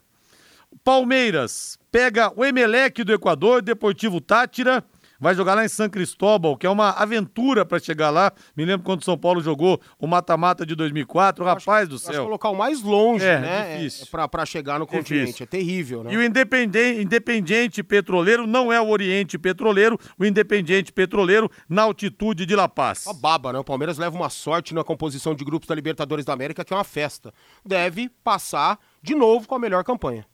[0.84, 4.84] Palmeiras pega o Emelec do Equador, Deportivo Tátira,
[5.22, 8.32] vai jogar lá em São Cristóbal, que é uma aventura para chegar lá.
[8.56, 12.24] Me lembro quando São Paulo jogou o mata-mata de 2004, rapaz do Acho céu.
[12.24, 13.76] colocar o mais longe, É, né?
[13.76, 14.06] difícil.
[14.18, 15.02] É, pra chegar no Difícil.
[15.18, 15.42] continente.
[15.42, 16.14] É terrível, né?
[16.14, 22.46] E o Independente, Independiente Petroleiro não é o Oriente Petroleiro, o Independiente Petroleiro na altitude
[22.46, 23.04] de La Paz.
[23.04, 23.58] Uma baba, né?
[23.58, 26.76] O Palmeiras leva uma sorte na composição de grupos da Libertadores da América, que é
[26.76, 27.30] uma festa.
[27.62, 30.24] Deve passar de novo com a melhor campanha.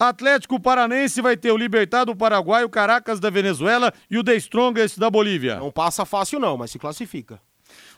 [0.00, 4.98] Atlético Paranense vai ter o Libertado Paraguai, o Caracas da Venezuela e o The Strongest
[4.98, 5.56] da Bolívia.
[5.56, 7.38] Não passa fácil, não, mas se classifica.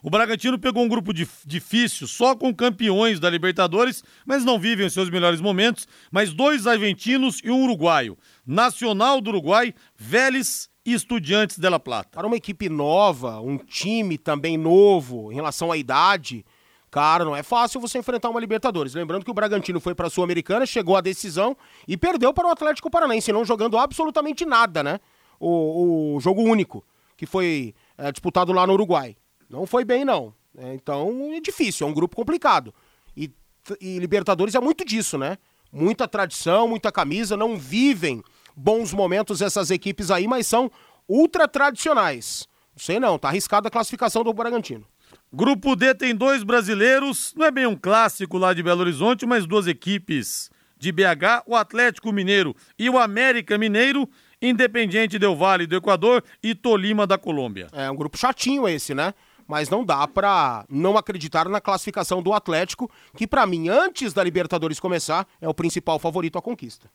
[0.03, 4.85] O Bragantino pegou um grupo dif- difícil, só com campeões da Libertadores, mas não vivem
[4.85, 5.87] os seus melhores momentos.
[6.11, 8.19] Mas dois argentinos e um uruguaio.
[8.45, 12.11] Nacional do Uruguai, Vélez e Estudiantes de La Plata.
[12.19, 16.45] Para uma equipe nova, um time também novo em relação à idade,
[16.93, 18.93] cara, não é fácil você enfrentar uma Libertadores.
[18.93, 21.57] Lembrando que o Bragantino foi para a Sul-Americana, chegou à decisão
[21.89, 25.01] e perdeu para o Atlético Paranaense, não jogando absolutamente nada, né?
[25.41, 26.85] O, o jogo único,
[27.17, 29.17] que foi é, disputado lá no Uruguai.
[29.49, 30.35] Não foi bem, não.
[30.57, 32.75] É, então é difícil, é um grupo complicado.
[33.17, 33.33] E,
[33.81, 35.39] e Libertadores é muito disso, né?
[35.73, 38.23] Muita tradição, muita camisa, não vivem
[38.55, 40.71] bons momentos essas equipes aí, mas são
[41.09, 42.47] ultra tradicionais.
[42.75, 44.92] Não sei não, tá arriscada a classificação do Bragantino.
[45.35, 49.47] Grupo D tem dois brasileiros, não é bem um clássico lá de Belo Horizonte, mas
[49.47, 54.07] duas equipes de BH, o Atlético Mineiro e o América Mineiro,
[54.43, 57.69] Independiente Del Vale do Equador e Tolima da Colômbia.
[57.73, 59.15] É um grupo chatinho esse, né?
[59.49, 64.23] Mas não dá pra não acreditar na classificação do Atlético, que pra mim, antes da
[64.23, 66.91] Libertadores começar, é o principal favorito à conquista.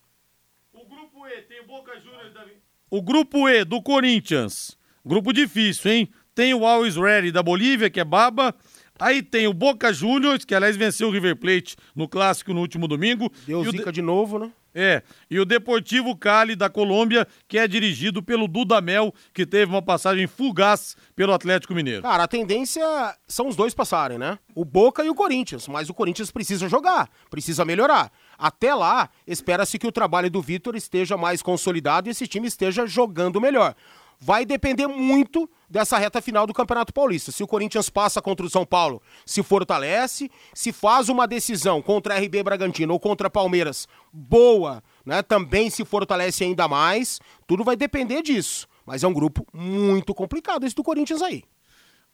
[0.72, 2.46] O grupo E tem Boca Juniors da...
[2.92, 4.78] O grupo E do Corinthians.
[5.04, 6.10] Grupo difícil, hein?
[6.38, 8.54] Tem o Always Ready da Bolívia, que é baba.
[9.00, 12.88] Aí tem o Boca Juniors, que aliás venceu o River Plate no clássico no último
[12.88, 13.32] domingo.
[13.48, 14.52] Deu E zica de- de novo, né?
[14.76, 19.82] É, e o Deportivo Cali da Colômbia, que é dirigido pelo Dudamel, que teve uma
[19.82, 22.04] passagem fugaz pelo Atlético Mineiro.
[22.04, 22.84] Cara, a tendência
[23.28, 24.38] são os dois passarem, né?
[24.54, 28.12] O Boca e o Corinthians, mas o Corinthians precisa jogar, precisa melhorar.
[28.38, 32.86] Até lá, espera-se que o trabalho do Vitor esteja mais consolidado e esse time esteja
[32.86, 33.74] jogando melhor.
[34.20, 37.32] Vai depender muito dessa reta final do Campeonato Paulista.
[37.32, 42.18] Se o Corinthians passa contra o São Paulo, se fortalece, se faz uma decisão contra
[42.18, 45.22] RB Bragantino ou contra Palmeiras boa, né?
[45.22, 47.20] Também se fortalece ainda mais.
[47.46, 48.68] Tudo vai depender disso.
[48.86, 51.44] Mas é um grupo muito complicado esse do Corinthians aí.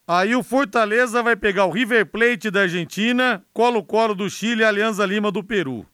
[0.06, 5.06] Aí o Fortaleza vai pegar o River Plate da Argentina, Colo-Colo do Chile e Alianza
[5.06, 5.86] Lima do Peru.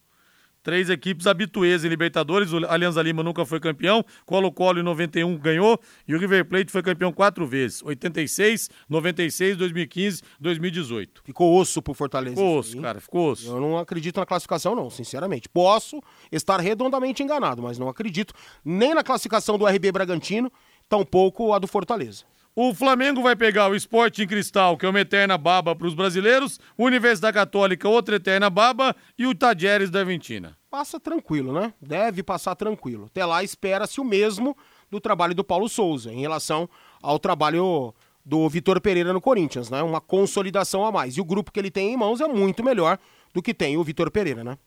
[0.62, 2.52] Três equipes habituês em Libertadores.
[2.52, 4.04] O Alianza Lima nunca foi campeão.
[4.26, 5.80] Colo-Colo em 91 ganhou.
[6.06, 11.22] E o River Plate foi campeão quatro vezes: 86, 96, 2015, 2018.
[11.24, 12.36] Ficou osso pro Fortaleza.
[12.36, 12.82] Ficou osso, hein?
[12.82, 13.48] cara, ficou osso.
[13.48, 15.48] Eu não acredito na classificação, não, sinceramente.
[15.48, 16.00] Posso
[16.30, 18.34] estar redondamente enganado, mas não acredito
[18.64, 20.52] nem na classificação do RB Bragantino,
[20.88, 22.24] tampouco a do Fortaleza.
[22.62, 25.94] O Flamengo vai pegar o Esporte em Cristal, que é uma eterna baba para os
[25.94, 30.58] brasileiros, Universidade Católica, outra eterna baba, e o Tadieres da Aventina.
[30.70, 31.72] Passa tranquilo, né?
[31.80, 33.06] Deve passar tranquilo.
[33.06, 34.54] Até lá espera-se o mesmo
[34.90, 36.68] do trabalho do Paulo Souza em relação
[37.00, 37.94] ao trabalho
[38.26, 39.82] do Vitor Pereira no Corinthians, né?
[39.82, 41.16] Uma consolidação a mais.
[41.16, 42.98] E o grupo que ele tem em mãos é muito melhor
[43.32, 44.58] do que tem o Vitor Pereira, né?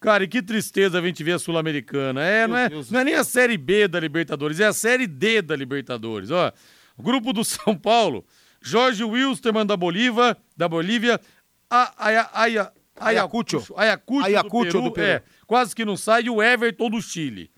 [0.00, 2.22] Cara, e que tristeza a gente ver a Sul-Americana.
[2.22, 5.40] É, não é, não é nem a Série B da Libertadores, é a Série D
[5.40, 6.30] da Libertadores.
[6.30, 6.52] Ó,
[6.98, 8.24] Grupo do São Paulo,
[8.60, 11.20] Jorge Wilstermann da Bolívia, da Bolívia,
[12.96, 15.06] Ayacucho, Ayacucho, Ayacucho do, Peru, do Peru.
[15.06, 17.50] É, quase que não sai, e o Everton do Chile.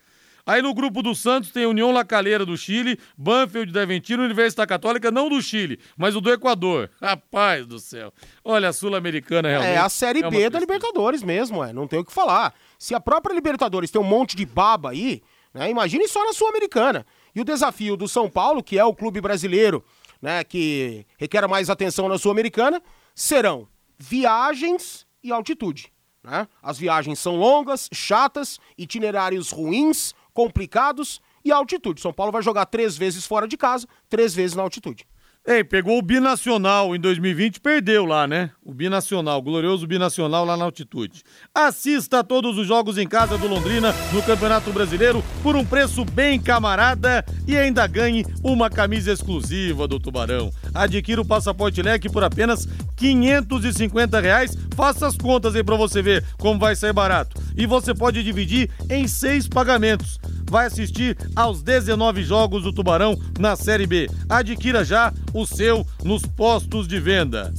[0.45, 4.67] Aí no grupo do Santos tem União La Calera do Chile, Banfield da Argentina, Universidade
[4.67, 6.89] Católica, não do Chile, mas o do Equador.
[7.01, 8.11] Rapaz do céu.
[8.43, 9.73] Olha, a Sul-Americana realmente.
[9.73, 11.71] É a Série é B da Libertadores mesmo, é.
[11.71, 12.53] Não tem o que falar.
[12.77, 15.21] Se a própria Libertadores tem um monte de baba aí,
[15.53, 17.05] né, imagine só na Sul-Americana.
[17.35, 19.83] E o desafio do São Paulo, que é o clube brasileiro,
[20.21, 22.81] né, que requer mais atenção na Sul-Americana,
[23.15, 23.67] serão
[23.97, 25.91] viagens e altitude.
[26.23, 26.47] Né?
[26.61, 32.01] As viagens são longas, chatas, itinerários ruins, complicados e altitude.
[32.01, 35.07] São Paulo vai jogar três vezes fora de casa, três vezes na altitude.
[35.43, 38.51] Ei, pegou o Binacional em 2020 perdeu lá, né?
[38.63, 41.23] O Binacional, glorioso Binacional lá na altitude.
[41.51, 46.05] Assista a todos os jogos em casa do Londrina no Campeonato Brasileiro por um preço
[46.05, 50.51] bem camarada e ainda ganhe uma camisa exclusiva do Tubarão.
[50.75, 54.55] Adquira o passaporte leque por apenas 550 reais.
[54.75, 57.41] Faça as contas aí pra você ver como vai sair barato.
[57.57, 60.19] E você pode dividir em seis pagamentos
[60.51, 64.09] vai assistir aos 19 jogos do Tubarão na Série B.
[64.27, 67.53] Adquira já o seu nos postos de venda.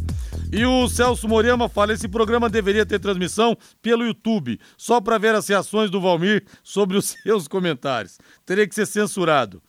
[0.53, 5.35] E o Celso Morema fala: esse programa deveria ter transmissão pelo YouTube, só para ver
[5.35, 8.19] as reações do Valmir sobre os seus comentários.
[8.45, 9.63] Teria que ser censurado.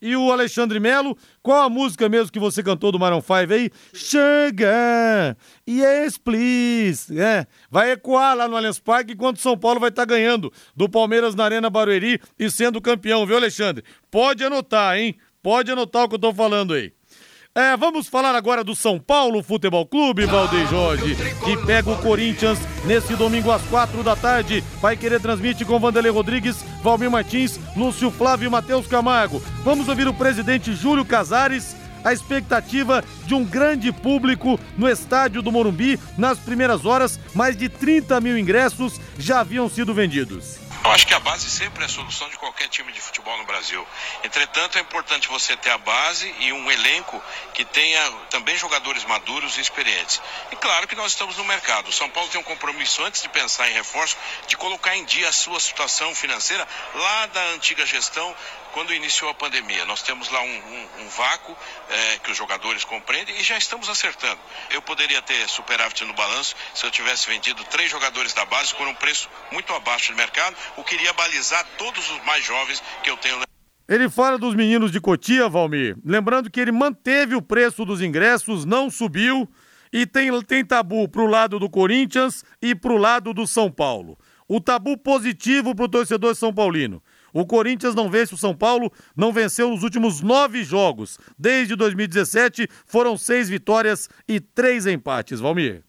[0.00, 3.70] E o Alexandre Melo, qual a música mesmo que você cantou do Maroon 5 aí?
[3.94, 5.34] Chega!
[5.66, 7.18] Yes, please!
[7.18, 10.86] É, vai ecoar lá no Allianz Parque enquanto São Paulo vai estar tá ganhando do
[10.86, 13.82] Palmeiras na Arena Barueri e sendo campeão, viu, Alexandre?
[14.10, 15.16] Pode anotar, hein?
[15.42, 16.92] Pode anotar o que eu tô falando aí.
[17.56, 22.58] É, vamos falar agora do São Paulo Futebol Clube, Valdeir Jorge, que pega o Corinthians
[22.84, 24.62] nesse domingo às quatro da tarde.
[24.78, 29.42] Vai querer transmite com Vanderlei Rodrigues, Valmir Martins, Lúcio Flávio e Matheus Camargo.
[29.64, 35.50] Vamos ouvir o presidente Júlio Casares a expectativa de um grande público no estádio do
[35.50, 35.98] Morumbi.
[36.18, 40.65] Nas primeiras horas, mais de 30 mil ingressos já haviam sido vendidos.
[40.86, 43.44] Eu acho que a base sempre é a solução de qualquer time de futebol no
[43.44, 43.84] Brasil.
[44.22, 47.20] Entretanto, é importante você ter a base e um elenco
[47.54, 50.22] que tenha também jogadores maduros e experientes.
[50.52, 51.88] E claro que nós estamos no mercado.
[51.88, 54.16] O São Paulo tem um compromisso, antes de pensar em reforço,
[54.46, 58.32] de colocar em dia a sua situação financeira lá da antiga gestão
[58.76, 59.86] quando iniciou a pandemia.
[59.86, 61.56] Nós temos lá um, um, um vácuo
[61.88, 64.38] é, que os jogadores compreendem e já estamos acertando.
[64.70, 68.86] Eu poderia ter superávit no balanço se eu tivesse vendido três jogadores da base por
[68.86, 73.08] um preço muito abaixo do mercado, o que iria balizar todos os mais jovens que
[73.08, 73.40] eu tenho.
[73.88, 75.96] Ele fala dos meninos de Cotia, Valmir.
[76.04, 79.48] Lembrando que ele manteve o preço dos ingressos, não subiu.
[79.90, 84.18] E tem, tem tabu pro lado do Corinthians e pro lado do São Paulo.
[84.46, 87.02] O tabu positivo pro torcedor São Paulino.
[87.36, 91.18] O Corinthians não vence o São Paulo, não venceu nos últimos nove jogos.
[91.38, 95.84] Desde 2017 foram seis vitórias e três empates, Valmir.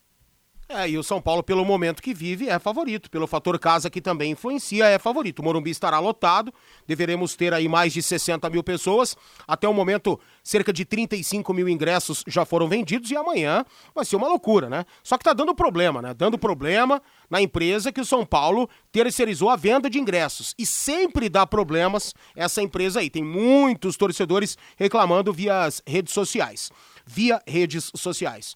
[0.70, 3.10] É, e o São Paulo, pelo momento que vive, é favorito.
[3.10, 5.40] Pelo fator casa que também influencia, é favorito.
[5.40, 6.54] O Morumbi estará lotado,
[6.86, 9.16] deveremos ter aí mais de 60 mil pessoas.
[9.48, 13.66] Até o momento, cerca de 35 mil ingressos já foram vendidos e amanhã
[13.96, 14.86] vai ser uma loucura, né?
[15.02, 16.14] Só que tá dando problema, né?
[16.14, 20.54] Dando problema na empresa que o São Paulo terceirizou a venda de ingressos.
[20.60, 23.10] E sempre dá problemas essa empresa aí.
[23.10, 26.70] Tem muitos torcedores reclamando via redes sociais.
[27.06, 28.54] Via redes sociais.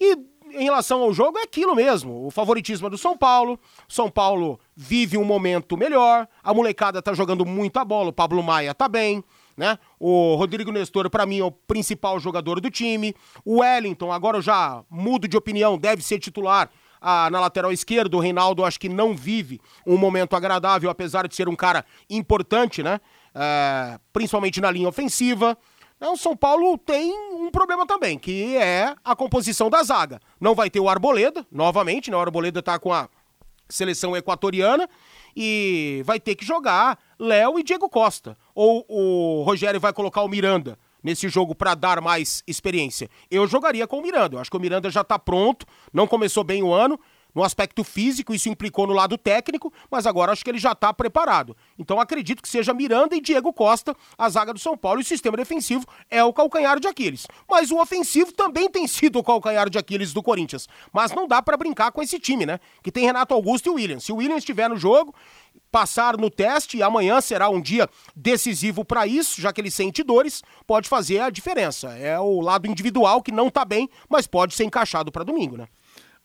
[0.00, 2.26] E em relação ao jogo, é aquilo mesmo.
[2.26, 3.58] O favoritismo é do São Paulo.
[3.88, 6.28] São Paulo vive um momento melhor.
[6.42, 8.10] A molecada tá jogando muita bola.
[8.10, 9.24] O Pablo Maia tá bem.
[9.56, 9.78] Né?
[9.98, 13.14] O Rodrigo Nestor, para mim, é o principal jogador do time.
[13.44, 18.16] O Wellington, agora eu já mudo de opinião, deve ser titular ah, na lateral esquerda.
[18.16, 22.82] O Reinaldo acho que não vive um momento agradável, apesar de ser um cara importante,
[22.82, 23.00] né?
[23.34, 25.56] É, principalmente na linha ofensiva.
[26.02, 30.20] É, o São Paulo tem um problema também, que é a composição da zaga.
[30.40, 32.16] Não vai ter o Arboleda, novamente, né?
[32.16, 33.08] O Arboleda tá com a
[33.68, 34.88] seleção equatoriana,
[35.36, 38.36] e vai ter que jogar Léo e Diego Costa.
[38.52, 43.08] Ou o Rogério vai colocar o Miranda nesse jogo para dar mais experiência.
[43.30, 44.34] Eu jogaria com o Miranda.
[44.34, 46.98] Eu acho que o Miranda já está pronto, não começou bem o ano.
[47.34, 50.92] No aspecto físico, isso implicou no lado técnico, mas agora acho que ele já está
[50.92, 51.56] preparado.
[51.78, 55.06] Então acredito que seja Miranda e Diego Costa a zaga do São Paulo e o
[55.06, 57.26] sistema defensivo é o calcanhar de Aquiles.
[57.48, 60.68] Mas o ofensivo também tem sido o calcanhar de Aquiles do Corinthians.
[60.92, 62.60] Mas não dá para brincar com esse time, né?
[62.82, 64.04] Que tem Renato Augusto e Williams.
[64.04, 65.14] Se o Williams estiver no jogo,
[65.70, 70.02] passar no teste e amanhã será um dia decisivo para isso, já que ele sente
[70.02, 71.88] dores, pode fazer a diferença.
[71.96, 75.66] É o lado individual que não tá bem, mas pode ser encaixado para domingo, né?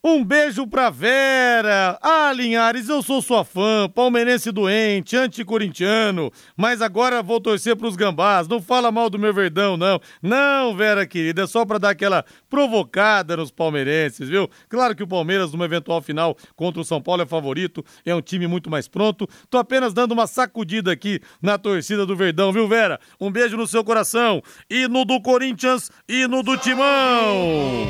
[0.04, 1.98] Um beijo pra Vera.
[2.02, 8.48] Ah, Linhares, eu sou sua fã, palmeirense doente, anticorintiano, mas agora vou torcer pros gambás.
[8.48, 10.00] Não fala mal do meu verdão, não.
[10.22, 14.48] Não, Vera querida, é só pra dar aquela provocada nos palmeirenses, viu?
[14.70, 18.22] Claro que o Palmeiras, numa eventual final contra o São Paulo, é favorito, é um
[18.22, 19.28] time muito mais pronto.
[19.50, 23.00] Tô apenas dando uma sacudida aqui na torcida do Verdão, viu, Vera?
[23.20, 24.44] Um beijo no seu coração.
[24.70, 27.88] E no do Corinthians e no do Timão.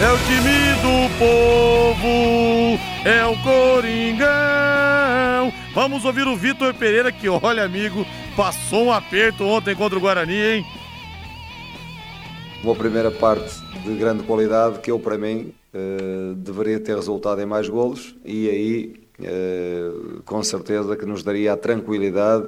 [0.00, 4.28] É o time do povo, é o Coringão.
[5.74, 10.36] Vamos ouvir o Vitor Pereira, que olha, amigo, passou um aperto ontem contra o Guarani,
[10.36, 10.64] hein?
[12.62, 13.52] Uma primeira parte
[13.84, 18.48] de grande qualidade que eu, para mim, eh, deveria ter resultado em mais golos e
[18.48, 19.90] aí, eh,
[20.24, 22.46] com certeza, que nos daria a tranquilidade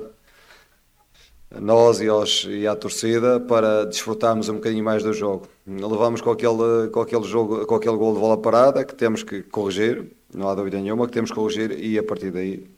[1.59, 5.49] nós e, aos, e à torcida para desfrutarmos um bocadinho mais do jogo.
[5.67, 9.43] Levamos com aquele, com aquele, jogo, com aquele gol de bola parada que temos que
[9.43, 12.71] corrigir, não há dúvida nenhuma que temos que corrigir e a partir daí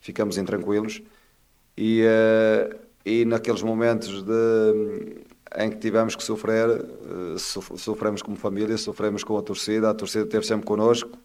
[0.00, 1.00] ficamos intranquilos.
[1.76, 5.22] E, uh, e naqueles momentos de,
[5.56, 10.24] em que tivemos que sofrer, uh, sofremos como família, sofremos com a torcida, a torcida
[10.24, 11.16] esteve sempre connosco.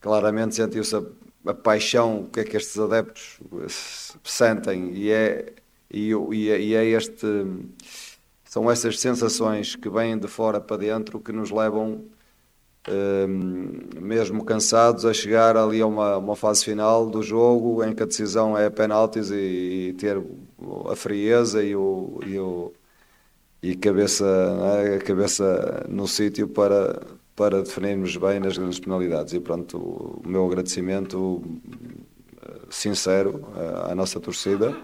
[0.00, 1.02] Claramente sentiu-se a,
[1.46, 3.40] a paixão que é que estes adeptos
[4.24, 5.54] sentem e é
[5.90, 7.26] e, e, é, e é este
[8.44, 12.04] são essas sensações que vêm de fora para dentro que nos levam
[12.88, 18.02] um, mesmo cansados a chegar ali a uma, uma, fase final do jogo em que
[18.02, 20.20] a decisão é penaltis e, e ter
[20.90, 22.72] a frieza e o, e o
[23.62, 24.26] e cabeça,
[24.84, 24.96] é?
[24.96, 27.02] a cabeça no sítio para,
[27.36, 29.34] para definirmos bem nas grandes penalidades.
[29.34, 31.42] E pronto, o meu agradecimento
[32.42, 33.46] eh, sincero
[33.84, 34.74] à nossa torcida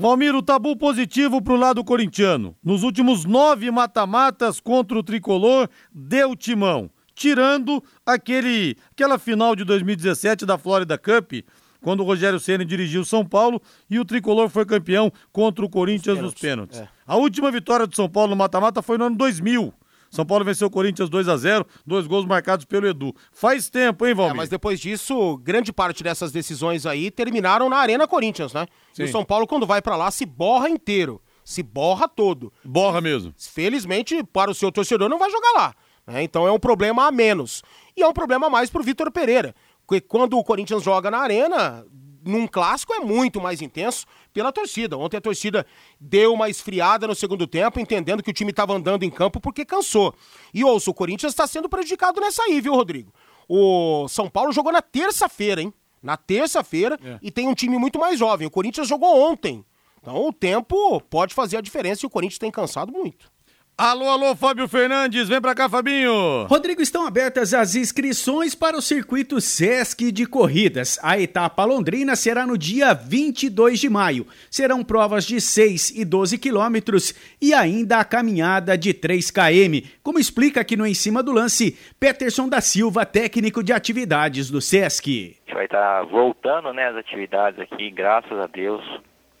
[0.00, 2.54] Valmir, o tabu positivo para o lado corintiano.
[2.62, 6.88] Nos últimos nove mata-matas contra o tricolor, deu timão.
[7.16, 11.44] Tirando aquele, aquela final de 2017 da Florida Cup,
[11.80, 16.20] quando o Rogério Ceni dirigiu São Paulo e o tricolor foi campeão contra o Corinthians
[16.20, 16.78] nos pênaltis.
[16.78, 16.88] É.
[17.04, 19.74] A última vitória do São Paulo no mata-mata foi no ano 2000.
[20.10, 23.14] São Paulo venceu o Corinthians 2 a 0 dois gols marcados pelo Edu.
[23.32, 24.34] Faz tempo, hein, Valmir?
[24.34, 28.66] É, mas depois disso, grande parte dessas decisões aí terminaram na Arena Corinthians, né?
[28.92, 29.02] Sim.
[29.02, 31.20] E o São Paulo, quando vai para lá, se borra inteiro.
[31.44, 32.52] Se borra todo.
[32.64, 33.32] Borra mesmo.
[33.38, 35.74] Felizmente, para o seu torcedor, não vai jogar lá.
[36.06, 36.22] Né?
[36.22, 37.62] Então é um problema a menos.
[37.96, 39.54] E é um problema a mais pro Vitor Pereira.
[39.86, 41.86] Porque quando o Corinthians joga na Arena,
[42.28, 44.96] num clássico é muito mais intenso pela torcida.
[44.96, 45.66] Ontem a torcida
[45.98, 49.64] deu uma esfriada no segundo tempo, entendendo que o time estava andando em campo porque
[49.64, 50.14] cansou.
[50.52, 53.12] E ouça, o Corinthians está sendo prejudicado nessa aí, viu, Rodrigo?
[53.48, 55.72] O São Paulo jogou na terça-feira, hein?
[56.02, 57.18] Na terça-feira é.
[57.22, 58.46] e tem um time muito mais jovem.
[58.46, 59.64] O Corinthians jogou ontem.
[60.00, 63.32] Então o tempo pode fazer a diferença e o Corinthians tem cansado muito.
[63.80, 66.46] Alô, alô, Fábio Fernandes, vem pra cá, Fabinho.
[66.48, 70.98] Rodrigo, estão abertas as inscrições para o circuito Sesc de corridas.
[71.00, 74.26] A etapa londrina será no dia 22 de maio.
[74.50, 80.18] Serão provas de 6 e 12 quilômetros e ainda a caminhada de 3 km, como
[80.18, 85.08] explica aqui no Em Cima do Lance, Peterson da Silva, técnico de atividades do Sesc.
[85.08, 88.82] A gente vai estar voltando né, as atividades aqui, graças a Deus.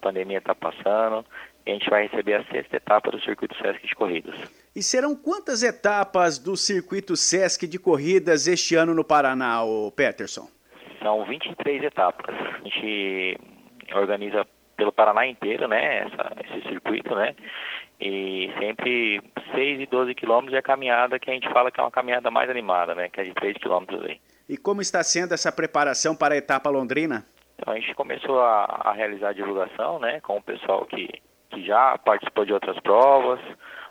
[0.00, 1.24] pandemia está passando
[1.70, 4.34] a gente vai receber a sexta etapa do Circuito Sesc de Corridas.
[4.74, 10.48] E serão quantas etapas do Circuito Sesc de Corridas este ano no Paraná, o Peterson?
[11.02, 12.34] São 23 etapas.
[12.34, 13.38] A gente
[13.94, 14.46] organiza
[14.76, 17.34] pelo Paraná inteiro, né, essa, esse circuito, né,
[18.00, 19.20] e sempre
[19.52, 22.30] 6 e 12 quilômetros é a caminhada que a gente fala que é uma caminhada
[22.30, 24.20] mais animada, né, que é de 3 quilômetros aí.
[24.48, 27.26] E como está sendo essa preparação para a etapa londrina?
[27.56, 31.08] Então, a gente começou a, a realizar a divulgação, né, com o pessoal que
[31.50, 33.40] que já participou de outras provas.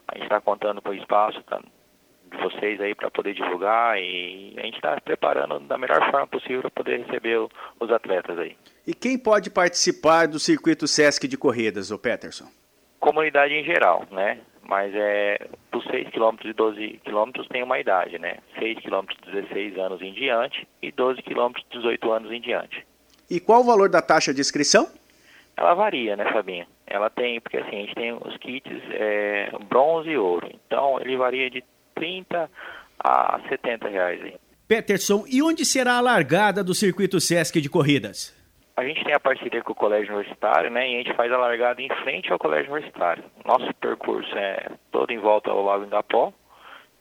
[0.07, 4.53] A gente está contando com o espaço tá, de vocês aí para poder divulgar e
[4.57, 7.49] a gente está preparando da melhor forma possível para poder receber o,
[7.79, 8.55] os atletas aí.
[8.85, 12.47] E quem pode participar do circuito Sesc de corridas, o Peterson?
[12.99, 14.39] Comunidade em geral, né?
[14.63, 18.37] Mas é dos 6 km e 12 km tem uma idade, né?
[18.59, 22.85] 6 km 16 anos em diante e 12 km 18 anos em diante.
[23.29, 24.89] E qual o valor da taxa de inscrição?
[25.57, 26.67] Ela varia, né, Fabinho?
[26.85, 30.47] Ela tem, porque assim, a gente tem os kits é, bronze e ouro.
[30.65, 31.63] Então ele varia de
[31.95, 32.49] 30
[32.99, 34.23] a 70 reais.
[34.23, 34.35] Hein?
[34.67, 38.35] Peterson, e onde será a largada do circuito Sesc de corridas?
[38.75, 40.87] A gente tem a parceria com o Colégio Universitário, né?
[40.87, 43.23] E a gente faz a largada em frente ao Colégio Universitário.
[43.43, 46.31] Nosso percurso é todo em volta ao Lago Indapó.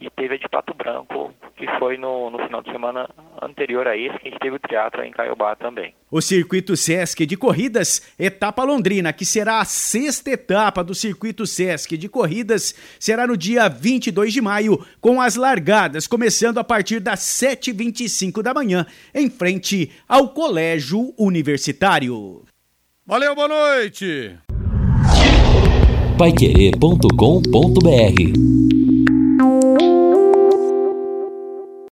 [0.00, 3.08] e teve a de Pato Branco, que foi no, no final de semana
[3.42, 5.94] anterior a esse, que a gente teve o teatro em Caiobá também.
[6.10, 11.98] O Circuito Sesc de Corridas, etapa Londrina, que será a sexta etapa do Circuito Sesc
[11.98, 17.20] de Corridas, será no dia 22 de maio, com as largadas começando a partir das
[17.20, 22.42] 7h25 da manhã, em frente ao Colégio Universitário.
[23.06, 24.34] Valeu, boa noite!
[26.16, 28.69] Paiquerê.com.br